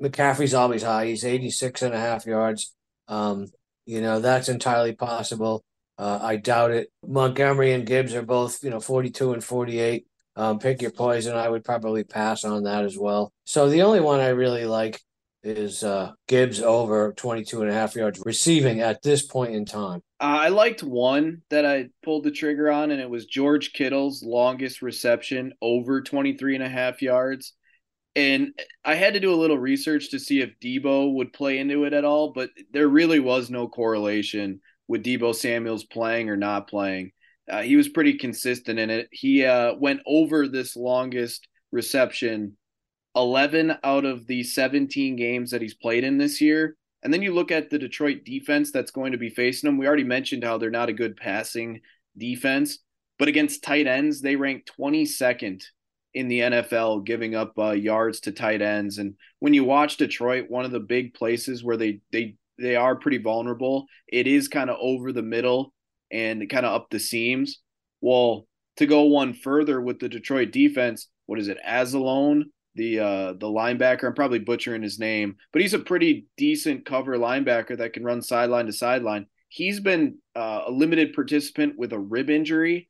McCaffrey's 0.00 0.54
always 0.54 0.84
high. 0.84 1.06
He's 1.06 1.24
86 1.24 1.82
and 1.82 1.92
a 1.92 1.98
half 1.98 2.26
yards. 2.26 2.72
Um, 3.08 3.48
you 3.86 4.00
know, 4.00 4.20
that's 4.20 4.48
entirely 4.48 4.92
possible. 4.92 5.64
Uh, 5.98 6.20
I 6.22 6.36
doubt 6.36 6.70
it. 6.70 6.92
Montgomery 7.04 7.72
and 7.72 7.84
Gibbs 7.84 8.14
are 8.14 8.22
both, 8.22 8.62
you 8.62 8.70
know, 8.70 8.78
42 8.78 9.32
and 9.32 9.42
48. 9.42 10.06
Um, 10.36 10.60
pick 10.60 10.80
your 10.80 10.92
poison. 10.92 11.36
I 11.36 11.48
would 11.48 11.64
probably 11.64 12.04
pass 12.04 12.44
on 12.44 12.62
that 12.62 12.84
as 12.84 12.96
well. 12.96 13.32
So 13.44 13.68
the 13.68 13.82
only 13.82 14.00
one 14.00 14.20
I 14.20 14.28
really 14.28 14.64
like 14.64 15.00
is 15.42 15.82
uh, 15.82 16.12
Gibbs 16.28 16.62
over 16.62 17.12
22 17.14 17.62
and 17.62 17.70
a 17.70 17.74
half 17.74 17.96
yards 17.96 18.22
receiving 18.24 18.80
at 18.80 19.02
this 19.02 19.22
point 19.22 19.56
in 19.56 19.64
time. 19.64 20.02
I 20.20 20.48
liked 20.50 20.82
one 20.82 21.40
that 21.48 21.64
I 21.64 21.88
pulled 22.02 22.24
the 22.24 22.30
trigger 22.30 22.70
on, 22.70 22.90
and 22.90 23.00
it 23.00 23.08
was 23.08 23.24
George 23.24 23.72
Kittle's 23.72 24.22
longest 24.22 24.82
reception 24.82 25.54
over 25.62 26.02
23 26.02 26.56
and 26.56 26.64
a 26.64 26.68
half 26.68 27.00
yards. 27.00 27.54
And 28.14 28.52
I 28.84 28.96
had 28.96 29.14
to 29.14 29.20
do 29.20 29.32
a 29.32 29.36
little 29.36 29.56
research 29.56 30.10
to 30.10 30.18
see 30.18 30.40
if 30.40 30.58
Deebo 30.62 31.14
would 31.14 31.32
play 31.32 31.58
into 31.58 31.84
it 31.84 31.94
at 31.94 32.04
all, 32.04 32.32
but 32.34 32.50
there 32.70 32.88
really 32.88 33.20
was 33.20 33.48
no 33.48 33.66
correlation 33.66 34.60
with 34.88 35.04
Deebo 35.04 35.34
Samuels 35.34 35.84
playing 35.84 36.28
or 36.28 36.36
not 36.36 36.68
playing. 36.68 37.12
Uh, 37.48 37.62
he 37.62 37.76
was 37.76 37.88
pretty 37.88 38.18
consistent 38.18 38.78
in 38.78 38.90
it. 38.90 39.08
He 39.12 39.44
uh, 39.44 39.74
went 39.74 40.00
over 40.06 40.48
this 40.48 40.76
longest 40.76 41.48
reception 41.72 42.56
11 43.16 43.76
out 43.82 44.04
of 44.04 44.26
the 44.26 44.42
17 44.42 45.16
games 45.16 45.50
that 45.50 45.62
he's 45.62 45.74
played 45.74 46.04
in 46.04 46.18
this 46.18 46.40
year. 46.40 46.76
And 47.02 47.12
then 47.12 47.22
you 47.22 47.32
look 47.34 47.50
at 47.50 47.70
the 47.70 47.78
Detroit 47.78 48.24
defense 48.24 48.72
that's 48.72 48.90
going 48.90 49.12
to 49.12 49.18
be 49.18 49.30
facing 49.30 49.68
them. 49.68 49.78
We 49.78 49.86
already 49.86 50.04
mentioned 50.04 50.44
how 50.44 50.58
they're 50.58 50.70
not 50.70 50.88
a 50.88 50.94
good 50.94 51.16
passing 51.16 51.80
defense, 52.16 52.78
but 53.18 53.28
against 53.28 53.62
tight 53.62 53.86
ends, 53.86 54.20
they 54.20 54.36
rank 54.36 54.66
22nd 54.78 55.62
in 56.14 56.28
the 56.28 56.40
NFL 56.40 57.04
giving 57.04 57.34
up 57.34 57.52
uh, 57.58 57.70
yards 57.70 58.20
to 58.20 58.32
tight 58.32 58.62
ends. 58.62 58.98
And 58.98 59.14
when 59.38 59.54
you 59.54 59.64
watch 59.64 59.96
Detroit, 59.96 60.46
one 60.48 60.64
of 60.64 60.72
the 60.72 60.80
big 60.80 61.14
places 61.14 61.62
where 61.62 61.76
they 61.76 62.00
they 62.12 62.36
they 62.58 62.76
are 62.76 62.96
pretty 62.96 63.18
vulnerable, 63.18 63.86
it 64.06 64.26
is 64.26 64.48
kind 64.48 64.68
of 64.68 64.76
over 64.80 65.12
the 65.12 65.22
middle 65.22 65.72
and 66.10 66.48
kind 66.50 66.66
of 66.66 66.74
up 66.74 66.90
the 66.90 67.00
seams. 67.00 67.60
Well, 68.00 68.46
to 68.76 68.86
go 68.86 69.04
one 69.04 69.32
further 69.34 69.80
with 69.80 69.98
the 69.98 70.08
Detroit 70.08 70.50
defense, 70.50 71.08
what 71.26 71.38
is 71.38 71.48
it? 71.48 71.58
Anzalone, 71.66 72.44
the 72.74 73.00
uh 73.00 73.32
the 73.34 73.46
linebacker. 73.46 74.04
I'm 74.04 74.14
probably 74.14 74.38
butchering 74.38 74.82
his 74.82 74.98
name, 74.98 75.36
but 75.52 75.62
he's 75.62 75.74
a 75.74 75.78
pretty 75.78 76.26
decent 76.36 76.84
cover 76.84 77.16
linebacker 77.16 77.76
that 77.78 77.92
can 77.92 78.04
run 78.04 78.22
sideline 78.22 78.66
to 78.66 78.72
sideline. 78.72 79.26
He's 79.48 79.80
been 79.80 80.18
uh, 80.36 80.62
a 80.66 80.70
limited 80.70 81.12
participant 81.12 81.76
with 81.76 81.92
a 81.92 81.98
rib 81.98 82.30
injury, 82.30 82.88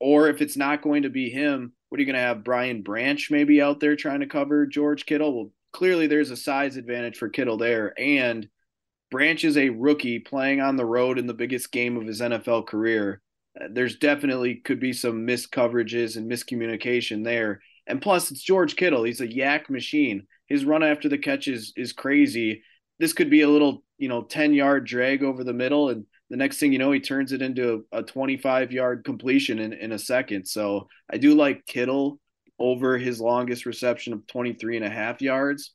or 0.00 0.28
if 0.28 0.42
it's 0.42 0.56
not 0.56 0.82
going 0.82 1.02
to 1.04 1.10
be 1.10 1.30
him, 1.30 1.72
what 1.88 1.98
are 1.98 2.02
you 2.02 2.06
going 2.06 2.14
to 2.14 2.20
have 2.20 2.42
Brian 2.42 2.82
Branch 2.82 3.30
maybe 3.30 3.62
out 3.62 3.78
there 3.78 3.94
trying 3.94 4.20
to 4.20 4.26
cover 4.26 4.66
George 4.66 5.06
Kittle? 5.06 5.36
Well, 5.36 5.50
clearly 5.72 6.08
there's 6.08 6.30
a 6.30 6.36
size 6.36 6.76
advantage 6.76 7.16
for 7.16 7.28
Kittle 7.28 7.56
there, 7.56 7.94
and 7.96 8.48
Branch 9.12 9.44
is 9.44 9.56
a 9.56 9.68
rookie 9.68 10.18
playing 10.18 10.60
on 10.60 10.76
the 10.76 10.84
road 10.84 11.20
in 11.20 11.28
the 11.28 11.34
biggest 11.34 11.70
game 11.70 11.96
of 11.96 12.04
his 12.04 12.20
NFL 12.20 12.66
career. 12.66 13.22
Uh, 13.60 13.68
there's 13.70 13.96
definitely 13.96 14.56
could 14.56 14.80
be 14.80 14.92
some 14.92 15.24
missed 15.24 15.52
coverages 15.52 16.16
and 16.16 16.28
miscommunication 16.28 17.22
there. 17.22 17.60
And 17.86 18.00
plus, 18.00 18.30
it's 18.30 18.42
George 18.42 18.76
Kittle. 18.76 19.04
He's 19.04 19.20
a 19.20 19.28
YAC 19.28 19.68
machine. 19.70 20.26
His 20.46 20.64
run 20.64 20.82
after 20.82 21.08
the 21.08 21.18
catch 21.18 21.48
is 21.48 21.72
is 21.76 21.92
crazy. 21.92 22.62
This 22.98 23.12
could 23.12 23.30
be 23.30 23.42
a 23.42 23.48
little, 23.48 23.82
you 23.98 24.08
know, 24.08 24.22
10 24.22 24.54
yard 24.54 24.86
drag 24.86 25.22
over 25.22 25.44
the 25.44 25.52
middle. 25.52 25.90
And 25.90 26.06
the 26.30 26.36
next 26.36 26.58
thing 26.58 26.72
you 26.72 26.78
know, 26.78 26.92
he 26.92 27.00
turns 27.00 27.32
it 27.32 27.42
into 27.42 27.84
a, 27.92 27.98
a 27.98 28.02
25 28.02 28.72
yard 28.72 29.04
completion 29.04 29.58
in, 29.58 29.72
in 29.72 29.92
a 29.92 29.98
second. 29.98 30.46
So 30.46 30.88
I 31.10 31.18
do 31.18 31.34
like 31.34 31.66
Kittle 31.66 32.20
over 32.58 32.98
his 32.98 33.20
longest 33.20 33.66
reception 33.66 34.12
of 34.12 34.26
23 34.26 34.76
and 34.76 34.86
a 34.86 34.90
half 34.90 35.20
yards. 35.20 35.72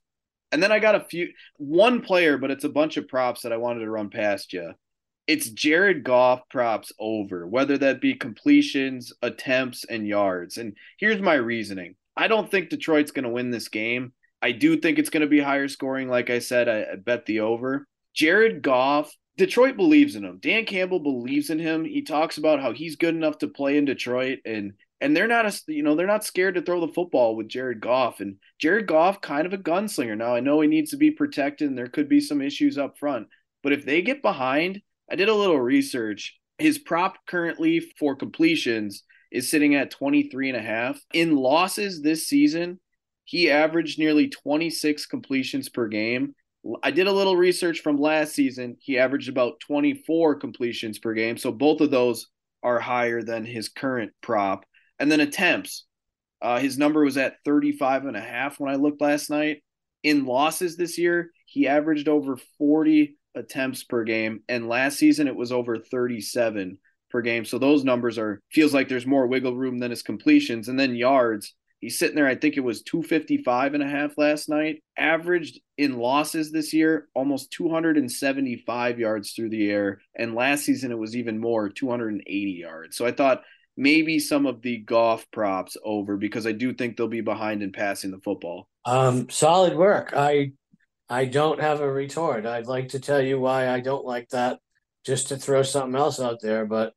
And 0.52 0.64
then 0.64 0.72
I 0.72 0.80
got 0.80 0.96
a 0.96 1.02
few, 1.02 1.30
one 1.58 2.02
player, 2.02 2.38
but 2.38 2.52
it's 2.52 2.64
a 2.64 2.70
bunch 2.70 2.98
of 2.98 3.08
props 3.08 3.42
that 3.42 3.54
I 3.54 3.58
wanted 3.58 3.82
to 3.82 3.92
run 3.92 4.10
past 4.10 4.54
you. 4.54 4.74
It's 5.28 5.50
Jared 5.50 6.04
Goff 6.04 6.42
props 6.50 6.92
over, 7.00 7.46
whether 7.46 7.78
that 7.78 8.02
be 8.02 8.16
completions, 8.16 9.14
attempts, 9.22 9.84
and 9.84 10.08
yards. 10.08 10.58
And 10.58 10.76
here's 10.98 11.22
my 11.22 11.36
reasoning 11.36 11.96
I 12.20 12.28
don't 12.28 12.52
think 12.52 12.70
Detroit's 12.70 13.12
going 13.12 13.24
to 13.24 13.30
win 13.30 13.50
this 13.50 13.70
game. 13.70 14.12
I 14.42 14.52
do 14.52 14.76
think 14.76 15.00
it's 15.00 15.10
going 15.10 15.22
to 15.22 15.28
be 15.28 15.40
higher 15.40 15.70
scoring. 15.70 16.10
Like 16.10 16.30
I 16.30 16.40
said, 16.40 16.68
I, 16.68 16.92
I 16.92 16.96
bet 16.98 17.26
the 17.26 17.40
over. 17.40 17.88
Jared 18.14 18.62
Goff, 18.62 19.10
Detroit 19.38 19.78
believes 19.78 20.18
in 20.18 20.26
him. 20.26 20.38
Dan 20.42 20.66
Campbell 20.66 21.00
believes 21.00 21.50
in 21.50 21.60
him. 21.60 21.86
He 21.86 22.02
talks 22.02 22.38
about 22.38 22.60
how 22.60 22.74
he's 22.74 22.98
good 22.98 23.16
enough 23.16 23.38
to 23.38 23.48
play 23.48 23.78
in 23.78 23.86
Detroit 23.86 24.40
and 24.44 24.74
and 25.00 25.16
they're 25.16 25.28
not 25.28 25.46
a 25.46 25.72
you 25.72 25.82
know 25.82 25.96
they're 25.96 26.06
not 26.06 26.26
scared 26.26 26.56
to 26.56 26.62
throw 26.62 26.82
the 26.82 26.94
football 26.94 27.38
with 27.38 27.48
Jared 27.48 27.80
Goff 27.80 28.20
and 28.20 28.36
Jared 28.60 28.86
Goff 28.86 29.22
kind 29.22 29.46
of 29.46 29.54
a 29.54 29.58
gunslinger 29.58 30.18
now 30.18 30.36
I 30.36 30.42
know 30.42 30.60
he 30.60 30.68
needs 30.68 30.92
to 30.92 30.98
be 30.98 31.12
protected 31.12 31.70
and 31.70 31.78
there 31.78 31.88
could 31.88 32.10
be 32.10 32.20
some 32.20 32.42
issues 32.42 32.78
up 32.78 32.98
front 32.98 33.28
but 33.64 33.72
if 33.72 33.86
they 33.86 34.02
get 34.02 34.22
behind 34.22 34.82
I 35.10 35.16
did 35.16 35.30
a 35.30 35.34
little 35.34 35.60
research 35.60 36.38
his 36.58 36.78
prop 36.78 37.16
currently 37.26 37.80
for 37.80 38.14
completions 38.14 39.04
is 39.32 39.50
sitting 39.50 39.76
at 39.76 39.92
23 39.92 40.50
and 40.50 40.58
a 40.58 40.62
half 40.62 41.00
in 41.14 41.36
losses 41.36 42.02
this 42.02 42.28
season 42.28 42.80
he 43.26 43.52
averaged 43.52 44.00
nearly 44.00 44.28
26 44.28 45.06
completions 45.06 45.70
per 45.70 45.88
game 45.88 46.34
I 46.84 46.92
did 46.92 47.08
a 47.08 47.14
little 47.14 47.38
research 47.38 47.80
from 47.80 47.98
last 47.98 48.34
season 48.34 48.78
he 48.80 49.00
averaged 49.00 49.30
about 49.30 49.60
24 49.62 50.36
completions 50.36 51.00
per 51.00 51.14
game 51.14 51.38
so 51.38 51.52
both 51.52 51.82
of 51.82 51.92
those 51.92 52.28
are 52.64 52.80
higher 52.80 53.22
than 53.22 53.46
his 53.46 53.70
current 53.70 54.12
prop 54.22 54.66
and 55.00 55.12
then 55.12 55.22
attempts. 55.22 55.86
Uh, 56.42 56.60
his 56.60 56.78
number 56.78 57.04
was 57.04 57.18
at 57.18 57.38
35 57.46 58.06
and 58.06 58.18
a 58.18 58.22
half 58.22 58.60
when 58.60 58.72
I 58.72 58.76
looked 58.76 59.02
last 59.02 59.30
night. 59.30 59.64
In 60.04 60.26
losses 60.26 60.78
this 60.78 60.98
year, 60.98 61.32
he 61.46 61.68
averaged 61.68 62.08
over 62.08 62.38
40 62.58 63.18
attempts 63.36 63.84
per 63.84 64.04
game. 64.04 64.42
And 64.48 64.70
last 64.70 64.98
season, 64.98 65.28
it 65.28 65.36
was 65.36 65.52
over 65.52 65.78
37 65.78 66.78
per 67.10 67.22
game. 67.22 67.46
So 67.46 67.58
those 67.58 67.84
numbers 67.84 68.18
are, 68.18 68.42
feels 68.52 68.74
like 68.74 68.88
there's 68.88 69.06
more 69.06 69.28
wiggle 69.28 69.56
room 69.56 69.80
than 69.80 69.92
his 69.92 70.02
completions. 70.04 70.68
And 70.68 70.80
then 70.80 70.96
yards, 70.96 71.54
he's 71.80 71.98
sitting 71.98 72.16
there, 72.16 72.28
I 72.28 72.36
think 72.36 72.58
it 72.58 72.62
was 72.62 72.84
255 72.84 73.74
and 73.74 73.84
a 73.84 73.88
half 73.88 74.18
last 74.18 74.50
night. 74.50 74.84
Averaged 74.98 75.60
in 75.78 75.98
losses 75.98 76.52
this 76.52 76.74
year, 76.74 77.08
almost 77.14 77.52
275 77.52 79.00
yards 79.00 79.32
through 79.32 79.50
the 79.50 79.70
air. 79.70 80.02
And 80.16 80.36
last 80.36 80.66
season, 80.66 80.92
it 80.92 80.98
was 80.98 81.16
even 81.16 81.40
more, 81.40 81.70
280 81.70 82.52
yards. 82.52 82.98
So 82.98 83.06
I 83.06 83.12
thought 83.12 83.44
maybe 83.80 84.20
some 84.20 84.46
of 84.46 84.62
the 84.62 84.78
Goff 84.78 85.26
props 85.32 85.78
over 85.84 86.18
because 86.18 86.46
I 86.46 86.52
do 86.52 86.74
think 86.74 86.98
they'll 86.98 87.08
be 87.08 87.22
behind 87.22 87.64
in 87.64 87.72
passing 87.72 88.12
the 88.12 88.20
football. 88.20 88.68
Um, 88.86 89.30
solid 89.30 89.76
work. 89.76 90.14
I 90.16 90.52
I 91.10 91.26
don't 91.26 91.60
have 91.60 91.82
a 91.82 91.92
retort. 91.92 92.46
I'd 92.46 92.68
like 92.68 92.90
to 92.90 93.00
tell 93.00 93.22
you 93.22 93.40
why 93.40 93.70
I 93.70 93.80
don't 93.80 94.06
like 94.06 94.30
that, 94.30 94.60
just 95.06 95.30
to 95.30 95.38
throw 95.38 95.64
something 95.64 96.00
else 96.00 96.20
out 96.20 96.40
there. 96.42 96.66
But 96.66 96.94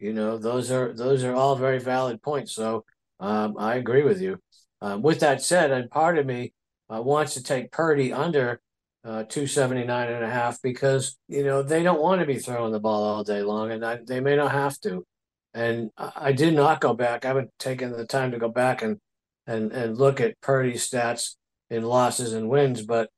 You 0.00 0.14
know, 0.14 0.38
those 0.38 0.70
are 0.70 0.92
those 0.92 1.22
are 1.24 1.34
all 1.34 1.56
very 1.56 1.78
valid 1.78 2.22
points. 2.22 2.52
So 2.52 2.84
um, 3.20 3.56
I 3.58 3.76
agree 3.76 4.02
with 4.02 4.20
you. 4.20 4.38
Um, 4.80 5.02
with 5.02 5.20
that 5.20 5.42
said, 5.42 5.70
and 5.70 5.90
part 5.90 6.18
of 6.18 6.24
me 6.24 6.54
uh, 6.92 7.02
wants 7.02 7.34
to 7.34 7.42
take 7.42 7.70
Purdy 7.70 8.12
under 8.12 8.60
uh, 9.04 9.24
279 9.24 10.08
and 10.08 10.24
a 10.24 10.30
half 10.30 10.60
because, 10.62 11.18
you 11.28 11.44
know, 11.44 11.62
they 11.62 11.82
don't 11.82 12.00
want 12.00 12.20
to 12.20 12.26
be 12.26 12.38
throwing 12.38 12.72
the 12.72 12.80
ball 12.80 13.02
all 13.02 13.24
day 13.24 13.42
long 13.42 13.70
and 13.70 13.84
I, 13.84 13.98
they 14.06 14.20
may 14.20 14.36
not 14.36 14.52
have 14.52 14.78
to. 14.80 15.06
And 15.52 15.90
I 15.98 16.32
did 16.32 16.54
not 16.54 16.80
go 16.80 16.94
back. 16.94 17.24
I 17.24 17.28
haven't 17.28 17.50
taken 17.58 17.92
the 17.92 18.06
time 18.06 18.30
to 18.30 18.38
go 18.38 18.48
back 18.48 18.82
and, 18.82 18.98
and, 19.46 19.72
and 19.72 19.98
look 19.98 20.20
at 20.20 20.40
Purdy's 20.40 20.88
stats 20.88 21.34
in 21.68 21.82
losses 21.82 22.32
and 22.32 22.48
wins, 22.48 22.82
but 22.82 23.10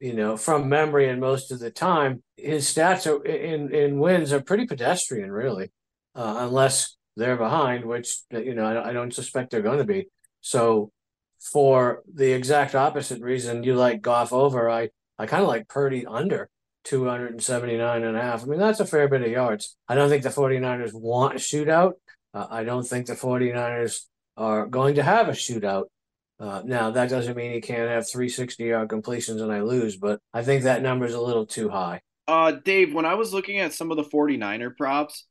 you 0.00 0.12
know, 0.12 0.36
from 0.36 0.68
memory 0.68 1.08
and 1.08 1.20
most 1.20 1.52
of 1.52 1.60
the 1.60 1.70
time, 1.70 2.22
his 2.36 2.66
stats 2.66 3.06
are 3.06 3.24
in, 3.24 3.72
in 3.72 4.00
wins 4.00 4.32
are 4.32 4.40
pretty 4.40 4.66
pedestrian, 4.66 5.30
really, 5.30 5.70
uh, 6.14 6.36
unless 6.38 6.96
they're 7.16 7.36
behind, 7.36 7.84
which, 7.84 8.18
you 8.30 8.54
know, 8.54 8.64
I, 8.64 8.90
I 8.90 8.92
don't 8.92 9.14
suspect 9.14 9.50
they're 9.50 9.62
going 9.62 9.78
to 9.78 9.84
be. 9.84 10.08
So 10.40 10.90
for 11.40 12.02
the 12.12 12.32
exact 12.32 12.74
opposite 12.74 13.20
reason 13.20 13.64
you 13.64 13.74
like 13.74 14.02
Goff 14.02 14.32
over, 14.32 14.70
I, 14.70 14.90
I 15.18 15.26
kind 15.26 15.42
of 15.42 15.48
like 15.48 15.68
Purdy 15.68 16.06
under 16.06 16.48
279 16.84 18.04
and 18.04 18.16
a 18.16 18.20
half. 18.20 18.42
I 18.42 18.46
mean, 18.46 18.58
that's 18.58 18.80
a 18.80 18.86
fair 18.86 19.08
bit 19.08 19.22
of 19.22 19.30
yards. 19.30 19.76
I 19.88 19.94
don't 19.94 20.08
think 20.08 20.22
the 20.22 20.30
49ers 20.30 20.92
want 20.92 21.34
a 21.34 21.38
shootout. 21.38 21.92
Uh, 22.34 22.46
I 22.50 22.64
don't 22.64 22.86
think 22.86 23.06
the 23.06 23.14
49ers 23.14 24.02
are 24.36 24.66
going 24.66 24.96
to 24.96 25.02
have 25.02 25.28
a 25.28 25.32
shootout. 25.32 25.84
Uh, 26.40 26.62
now 26.64 26.90
that 26.90 27.08
doesn't 27.08 27.36
mean 27.36 27.52
he 27.52 27.60
can't 27.60 27.88
have 27.88 28.08
360 28.10 28.64
yard 28.64 28.88
completions 28.88 29.40
and 29.40 29.52
I 29.52 29.60
lose, 29.60 29.96
but 29.96 30.18
I 30.32 30.42
think 30.42 30.64
that 30.64 30.82
number 30.82 31.06
is 31.06 31.14
a 31.14 31.20
little 31.20 31.46
too 31.46 31.68
high. 31.68 32.00
Uh, 32.26 32.52
Dave, 32.52 32.94
when 32.94 33.04
I 33.04 33.14
was 33.14 33.32
looking 33.32 33.58
at 33.58 33.74
some 33.74 33.90
of 33.90 33.96
the 33.96 34.04
49er 34.04 34.76
props, 34.76 35.26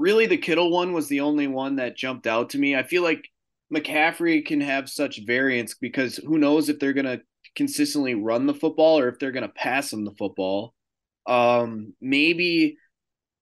really 0.00 0.26
the 0.26 0.38
Kittle 0.38 0.70
one 0.70 0.92
was 0.92 1.08
the 1.08 1.20
only 1.20 1.46
one 1.46 1.76
that 1.76 1.96
jumped 1.96 2.26
out 2.26 2.50
to 2.50 2.58
me. 2.58 2.74
I 2.74 2.82
feel 2.82 3.02
like 3.02 3.28
McCaffrey 3.72 4.44
can 4.44 4.62
have 4.62 4.88
such 4.88 5.24
variance 5.26 5.74
because 5.74 6.16
who 6.16 6.38
knows 6.38 6.68
if 6.68 6.78
they're 6.78 6.94
going 6.94 7.04
to 7.04 7.20
consistently 7.54 8.14
run 8.14 8.46
the 8.46 8.54
football 8.54 8.98
or 8.98 9.08
if 9.08 9.18
they're 9.18 9.30
going 9.30 9.46
to 9.46 9.48
pass 9.48 9.92
him 9.92 10.04
the 10.04 10.14
football. 10.18 10.74
Um, 11.26 11.92
maybe 12.00 12.78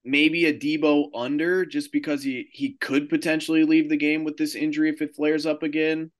maybe 0.04 0.46
a 0.46 0.58
Deebo 0.58 1.10
under 1.14 1.64
just 1.64 1.92
because 1.92 2.22
he 2.22 2.48
he 2.52 2.74
could 2.80 3.08
potentially 3.08 3.64
leave 3.64 3.88
the 3.88 3.96
game 3.96 4.24
with 4.24 4.36
this 4.36 4.54
injury 4.54 4.90
if 4.90 5.00
it 5.00 5.14
flares 5.14 5.46
up 5.46 5.62
again. 5.62 6.10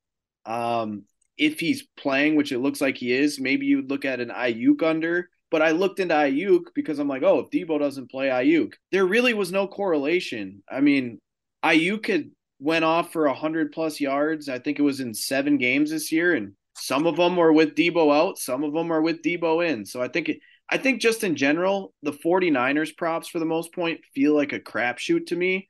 Um, 0.47 1.05
if 1.37 1.59
he's 1.59 1.87
playing, 1.97 2.37
which 2.37 2.53
it 2.53 2.61
looks 2.61 2.81
like 2.81 2.97
he 2.97 3.13
is, 3.13 3.41
maybe 3.41 3.67
you 3.67 3.77
would 3.77 3.91
look 3.91 4.05
at 4.05 4.21
an 4.21 4.31
Aiyuk 4.31 4.83
under. 4.83 5.31
But 5.51 5.63
I 5.63 5.71
looked 5.71 6.01
into 6.01 6.15
Aiyuk 6.15 6.67
because 6.75 6.99
I'm 6.99 7.09
like, 7.09 7.23
oh, 7.23 7.39
if 7.41 7.51
Deebo 7.51 7.79
doesn't 7.79 8.11
play 8.11 8.29
Aiyuk, 8.29 8.75
there 8.93 9.07
really 9.07 9.33
was 9.33 9.51
no 9.51 9.67
correlation. 9.67 10.63
I 10.71 10.81
mean, 10.81 11.21
Aiyuk 11.65 12.07
had 12.07 12.31
went 12.59 12.85
off 12.85 13.13
for 13.13 13.27
hundred 13.29 13.73
plus 13.73 14.01
yards. 14.01 14.49
I 14.49 14.59
think 14.59 14.79
it 14.79 14.83
was 14.83 15.01
in 15.01 15.15
seven 15.15 15.59
games 15.59 15.91
this 15.91 16.13
year, 16.13 16.35
and 16.35 16.53
some 16.77 17.07
of 17.07 17.17
them 17.17 17.37
were 17.37 17.53
with 17.53 17.75
Deebo 17.75 18.15
out, 18.15 18.39
some 18.39 18.63
of 18.63 18.73
them 18.73 18.93
are 18.93 19.03
with 19.03 19.23
Deebo 19.23 19.67
in. 19.67 19.85
So 19.85 20.03
I 20.03 20.09
think 20.09 20.29
it, 20.29 20.39
I 20.71 20.77
think 20.77 21.01
just 21.01 21.25
in 21.25 21.35
general, 21.35 21.95
the 22.03 22.13
49ers 22.13 22.97
props 22.97 23.29
for 23.29 23.39
the 23.39 23.45
most 23.45 23.73
point 23.73 24.01
feel 24.15 24.35
like 24.35 24.53
a 24.53 24.61
crapshoot 24.61 25.27
to 25.27 25.37
me 25.37 25.69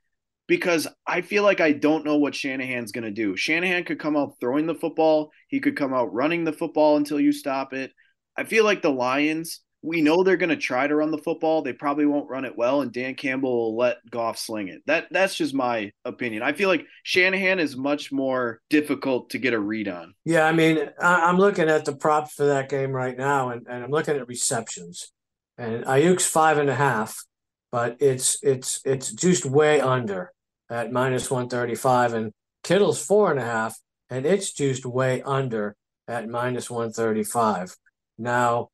because 0.48 0.88
I 1.06 1.20
feel 1.20 1.44
like 1.44 1.60
I 1.60 1.72
don't 1.72 2.04
know 2.04 2.16
what 2.16 2.34
Shanahan's 2.34 2.90
going 2.90 3.04
to 3.04 3.10
do. 3.10 3.36
Shanahan 3.36 3.84
could 3.84 4.00
come 4.00 4.16
out 4.16 4.36
throwing 4.40 4.66
the 4.66 4.74
football, 4.74 5.30
he 5.48 5.60
could 5.60 5.76
come 5.76 5.94
out 5.94 6.12
running 6.12 6.44
the 6.44 6.52
football 6.52 6.96
until 6.96 7.20
you 7.20 7.32
stop 7.32 7.72
it. 7.72 7.92
I 8.36 8.44
feel 8.44 8.64
like 8.64 8.82
the 8.82 8.90
Lions, 8.90 9.60
we 9.82 10.00
know 10.00 10.22
they're 10.22 10.36
going 10.36 10.48
to 10.50 10.56
try 10.56 10.86
to 10.86 10.96
run 10.96 11.10
the 11.10 11.18
football. 11.18 11.62
They 11.62 11.72
probably 11.72 12.06
won't 12.06 12.28
run 12.28 12.44
it 12.44 12.56
well, 12.56 12.80
and 12.80 12.92
Dan 12.92 13.14
Campbell 13.14 13.56
will 13.56 13.76
let 13.76 13.98
Goff 14.10 14.38
sling 14.38 14.68
it. 14.68 14.82
That 14.86 15.06
that's 15.10 15.34
just 15.34 15.54
my 15.54 15.92
opinion. 16.04 16.42
I 16.42 16.52
feel 16.52 16.68
like 16.68 16.86
Shanahan 17.04 17.60
is 17.60 17.76
much 17.76 18.10
more 18.10 18.60
difficult 18.70 19.30
to 19.30 19.38
get 19.38 19.54
a 19.54 19.58
read 19.58 19.88
on. 19.88 20.14
Yeah, 20.24 20.46
I 20.46 20.52
mean, 20.52 20.90
I'm 21.00 21.38
looking 21.38 21.68
at 21.68 21.84
the 21.84 21.94
props 21.94 22.34
for 22.34 22.46
that 22.46 22.68
game 22.68 22.90
right 22.90 23.16
now, 23.16 23.50
and, 23.50 23.66
and 23.68 23.84
I'm 23.84 23.90
looking 23.90 24.16
at 24.16 24.26
receptions, 24.26 25.12
and 25.56 25.84
Aiyuk's 25.84 26.26
five 26.26 26.58
and 26.58 26.70
a 26.70 26.74
half, 26.74 27.24
but 27.70 27.96
it's 28.00 28.42
it's 28.42 28.80
it's 28.84 29.12
just 29.12 29.46
way 29.46 29.80
under 29.80 30.32
at 30.68 30.90
minus 30.90 31.30
135, 31.30 32.14
and 32.14 32.32
Kittle's 32.64 33.04
four 33.04 33.30
and 33.30 33.38
a 33.38 33.44
half, 33.44 33.78
and 34.10 34.26
it's 34.26 34.52
juiced 34.52 34.84
way 34.84 35.22
under 35.22 35.76
at 36.08 36.28
minus 36.28 36.68
135. 36.68 37.76
Now, 38.18 38.70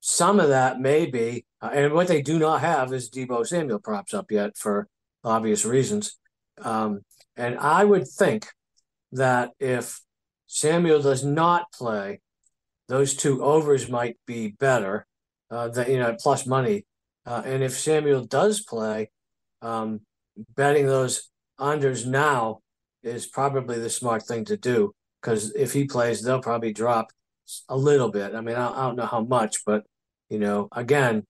some 0.00 0.40
of 0.40 0.48
that 0.48 0.80
may 0.80 1.06
be, 1.06 1.44
uh, 1.60 1.70
and 1.72 1.92
what 1.92 2.08
they 2.08 2.22
do 2.22 2.38
not 2.38 2.60
have 2.60 2.92
is 2.92 3.10
Deebo 3.10 3.46
Samuel 3.46 3.80
props 3.80 4.14
up 4.14 4.30
yet 4.30 4.56
for 4.56 4.88
obvious 5.24 5.64
reasons. 5.64 6.18
Um, 6.60 7.00
and 7.36 7.58
I 7.58 7.84
would 7.84 8.06
think 8.06 8.46
that 9.12 9.50
if 9.58 10.00
Samuel 10.46 11.02
does 11.02 11.24
not 11.24 11.72
play, 11.72 12.20
those 12.88 13.14
two 13.14 13.42
overs 13.42 13.88
might 13.88 14.16
be 14.26 14.48
better, 14.48 15.06
uh, 15.50 15.68
that 15.68 15.88
you 15.88 15.98
know, 15.98 16.16
plus 16.18 16.46
money. 16.46 16.86
Uh, 17.26 17.42
and 17.44 17.62
if 17.62 17.78
Samuel 17.78 18.24
does 18.24 18.62
play, 18.62 19.10
um, 19.60 20.00
betting 20.56 20.86
those 20.86 21.30
unders 21.60 22.06
now 22.06 22.60
is 23.02 23.26
probably 23.26 23.78
the 23.78 23.90
smart 23.90 24.22
thing 24.22 24.44
to 24.46 24.56
do 24.56 24.94
because 25.20 25.52
if 25.54 25.72
he 25.72 25.84
plays, 25.84 26.22
they'll 26.22 26.40
probably 26.40 26.72
drop 26.72 27.10
a 27.68 27.76
little 27.76 28.10
bit. 28.10 28.34
I 28.34 28.40
mean, 28.40 28.56
I, 28.56 28.70
I 28.70 28.82
don't 28.86 28.96
know 28.96 29.06
how 29.06 29.20
much, 29.20 29.64
but 29.64 29.84
you 30.28 30.38
know, 30.38 30.68
again, 30.72 31.24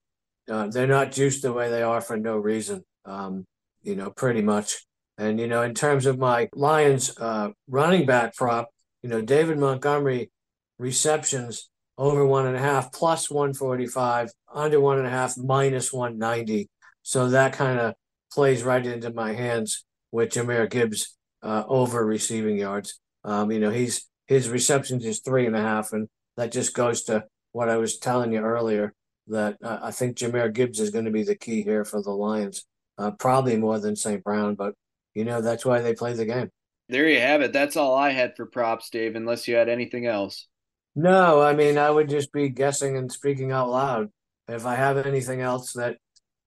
uh, 0.51 0.69
they're 0.69 0.87
not 0.87 1.13
juiced 1.13 1.43
the 1.43 1.53
way 1.53 1.71
they 1.71 1.83
are 1.83 2.01
for 2.01 2.17
no 2.17 2.37
reason. 2.37 2.85
Um, 3.05 3.47
you 3.83 3.95
know, 3.97 4.11
pretty 4.11 4.43
much. 4.43 4.85
And 5.17 5.41
you 5.41 5.49
know, 5.49 5.63
in 5.63 5.75
terms 5.75 6.07
of 6.07 6.19
my 6.19 6.49
Lions 6.55 7.17
uh, 7.19 7.51
running 7.69 8.07
back 8.07 8.37
prop, 8.37 8.69
you 9.03 9.09
know, 9.09 9.21
David 9.21 9.59
Montgomery 9.59 10.31
receptions 10.79 11.71
over 11.97 12.25
one 12.25 12.47
and 12.47 12.57
a 12.57 12.61
half 12.61 12.93
plus 12.93 13.29
145, 13.29 14.31
under 14.55 14.81
one 14.81 14.99
and 14.99 15.07
a 15.07 15.11
half 15.11 15.37
minus 15.37 15.93
190. 15.93 16.69
So 17.03 17.31
that 17.31 17.53
kind 17.53 17.81
of 17.81 17.95
plays 18.33 18.63
right 18.63 18.85
into 18.85 19.13
my 19.13 19.33
hands 19.33 19.85
with 20.13 20.31
Jahmyr 20.31 20.71
Gibbs 20.71 21.17
uh, 21.43 21.65
over 21.67 22.05
receiving 22.05 22.59
yards. 22.59 23.01
Um, 23.25 23.51
you 23.51 23.59
know, 23.59 23.71
he's 23.71 24.08
his 24.29 24.49
receptions 24.49 25.05
is 25.05 25.21
three 25.21 25.47
and 25.47 25.57
a 25.57 25.61
half, 25.61 25.93
and 25.93 26.09
that 26.37 26.53
just 26.53 26.75
goes 26.75 27.03
to 27.05 27.25
what 27.53 27.69
I 27.69 27.79
was 27.79 27.99
telling 27.99 28.33
you 28.33 28.41
earlier 28.41 28.95
that 29.27 29.57
uh, 29.62 29.81
I 29.83 29.91
think 29.91 30.17
Jahmyr 30.17 30.53
Gibbs 30.53 30.81
is 30.81 30.91
going 30.91 31.07
to 31.07 31.11
be 31.11 31.25
the 31.25 31.35
key 31.35 31.62
here 31.62 31.85
for 31.85 32.03
the 32.03 32.11
Lions, 32.11 32.64
uh, 32.99 33.11
probably 33.12 33.57
more 33.57 33.79
than 33.79 33.97
St. 33.97 34.23
Brown, 34.23 34.55
but 34.55 34.75
you 35.14 35.25
know 35.25 35.41
that's 35.41 35.64
why 35.64 35.81
they 35.81 35.95
play 35.95 36.12
the 36.12 36.27
game. 36.27 36.51
There 36.88 37.09
you 37.09 37.21
have 37.21 37.43
it. 37.43 37.53
That's 37.53 37.77
all 37.77 37.95
I 37.95 38.11
had 38.11 38.37
for 38.37 38.47
props, 38.47 38.88
Dave. 38.91 39.17
Unless 39.17 39.49
you 39.49 39.57
had 39.57 39.69
anything 39.69 40.07
else. 40.07 40.47
No, 40.95 41.41
I 41.41 41.55
mean 41.55 41.79
I 41.79 41.91
would 41.91 42.09
just 42.09 42.33
be 42.33 42.49
guessing 42.49 42.97
and 42.97 43.11
speaking 43.11 43.53
out 43.53 43.71
loud. 43.71 44.09
If 44.49 44.64
I 44.64 44.75
have 44.75 44.97
anything 44.97 45.41
else 45.41 45.75
that 45.75 45.99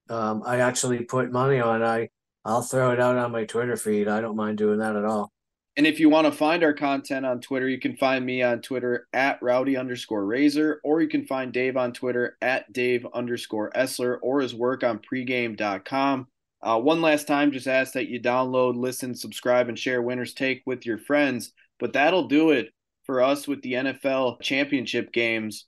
um, 0.08 0.42
I 0.44 0.58
actually 0.58 1.04
put 1.04 1.30
money 1.30 1.60
on, 1.60 1.82
I 1.82 2.08
I'll 2.44 2.62
throw 2.62 2.90
it 2.90 3.00
out 3.00 3.16
on 3.16 3.30
my 3.30 3.44
Twitter 3.44 3.76
feed. 3.76 4.08
I 4.08 4.20
don't 4.20 4.36
mind 4.36 4.58
doing 4.58 4.78
that 4.78 4.96
at 4.96 5.04
all. 5.04 5.32
And 5.76 5.86
if 5.86 5.98
you 5.98 6.10
want 6.10 6.26
to 6.26 6.32
find 6.32 6.62
our 6.62 6.74
content 6.74 7.24
on 7.24 7.40
Twitter, 7.40 7.66
you 7.66 7.80
can 7.80 7.96
find 7.96 8.26
me 8.26 8.42
on 8.42 8.60
Twitter 8.60 9.08
at 9.14 9.42
rowdy 9.42 9.76
underscore 9.76 10.26
razor, 10.26 10.80
or 10.84 11.00
you 11.00 11.08
can 11.08 11.24
find 11.24 11.50
Dave 11.50 11.78
on 11.78 11.92
Twitter 11.92 12.36
at 12.42 12.70
Dave 12.72 13.06
underscore 13.14 13.70
Essler, 13.70 14.18
or 14.20 14.40
his 14.40 14.54
work 14.54 14.84
on 14.84 15.00
pregame.com. 15.00 16.26
Uh, 16.62 16.78
one 16.78 17.00
last 17.00 17.26
time, 17.26 17.52
just 17.52 17.66
ask 17.66 17.94
that 17.94 18.08
you 18.08 18.20
download, 18.20 18.76
listen, 18.76 19.14
subscribe, 19.14 19.68
and 19.68 19.78
share 19.78 20.02
Winner's 20.02 20.34
Take 20.34 20.62
with 20.66 20.84
your 20.84 20.98
friends. 20.98 21.52
But 21.80 21.94
that'll 21.94 22.28
do 22.28 22.50
it 22.50 22.68
for 23.04 23.22
us 23.22 23.48
with 23.48 23.62
the 23.62 23.72
NFL 23.72 24.42
championship 24.42 25.10
games. 25.12 25.66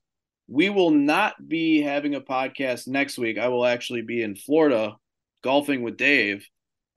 We 0.49 0.69
will 0.69 0.91
not 0.91 1.49
be 1.49 1.81
having 1.81 2.15
a 2.15 2.21
podcast 2.21 2.87
next 2.87 3.19
week. 3.19 3.39
I 3.39 3.49
will 3.49 3.65
actually 3.65 4.03
be 4.03 4.23
in 4.23 4.37
Florida 4.37 4.97
golfing 5.43 5.83
with 5.83 5.97
Dave. 5.97 6.47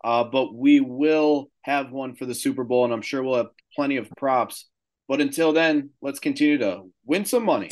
Uh, 0.03 0.23
but 0.23 0.53
we 0.53 0.79
will 0.79 1.49
have 1.63 1.91
one 1.91 2.15
for 2.15 2.25
the 2.25 2.36
Super 2.36 2.63
Bowl, 2.63 2.86
and 2.86 2.93
I'm 2.93 3.01
sure 3.01 3.23
we'll 3.23 3.38
have 3.38 3.49
plenty 3.75 3.97
of 3.97 4.10
props. 4.17 4.65
But 5.07 5.21
until 5.21 5.53
then, 5.53 5.89
let's 6.01 6.19
continue 6.19 6.57
to 6.60 6.83
win 7.05 7.25
some 7.25 7.43
money. 7.43 7.69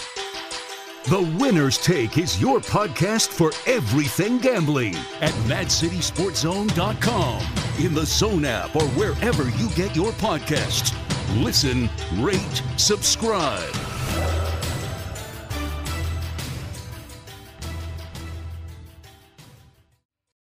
The 1.05 1.21
Winner's 1.39 1.77
Take 1.77 2.17
is 2.17 2.41
your 2.41 2.59
podcast 2.59 3.27
for 3.27 3.51
everything 3.69 4.39
gambling 4.39 4.95
at 5.21 5.33
MadCitySportZone.com, 5.45 7.41
in 7.77 7.93
the 7.93 8.05
Zone 8.07 8.45
app, 8.45 8.75
or 8.75 8.88
wherever 8.89 9.47
you 9.49 9.69
get 9.75 9.95
your 9.95 10.11
podcasts. 10.13 10.95
Listen, 11.43 11.89
rate, 12.15 12.63
subscribe. 12.77 13.94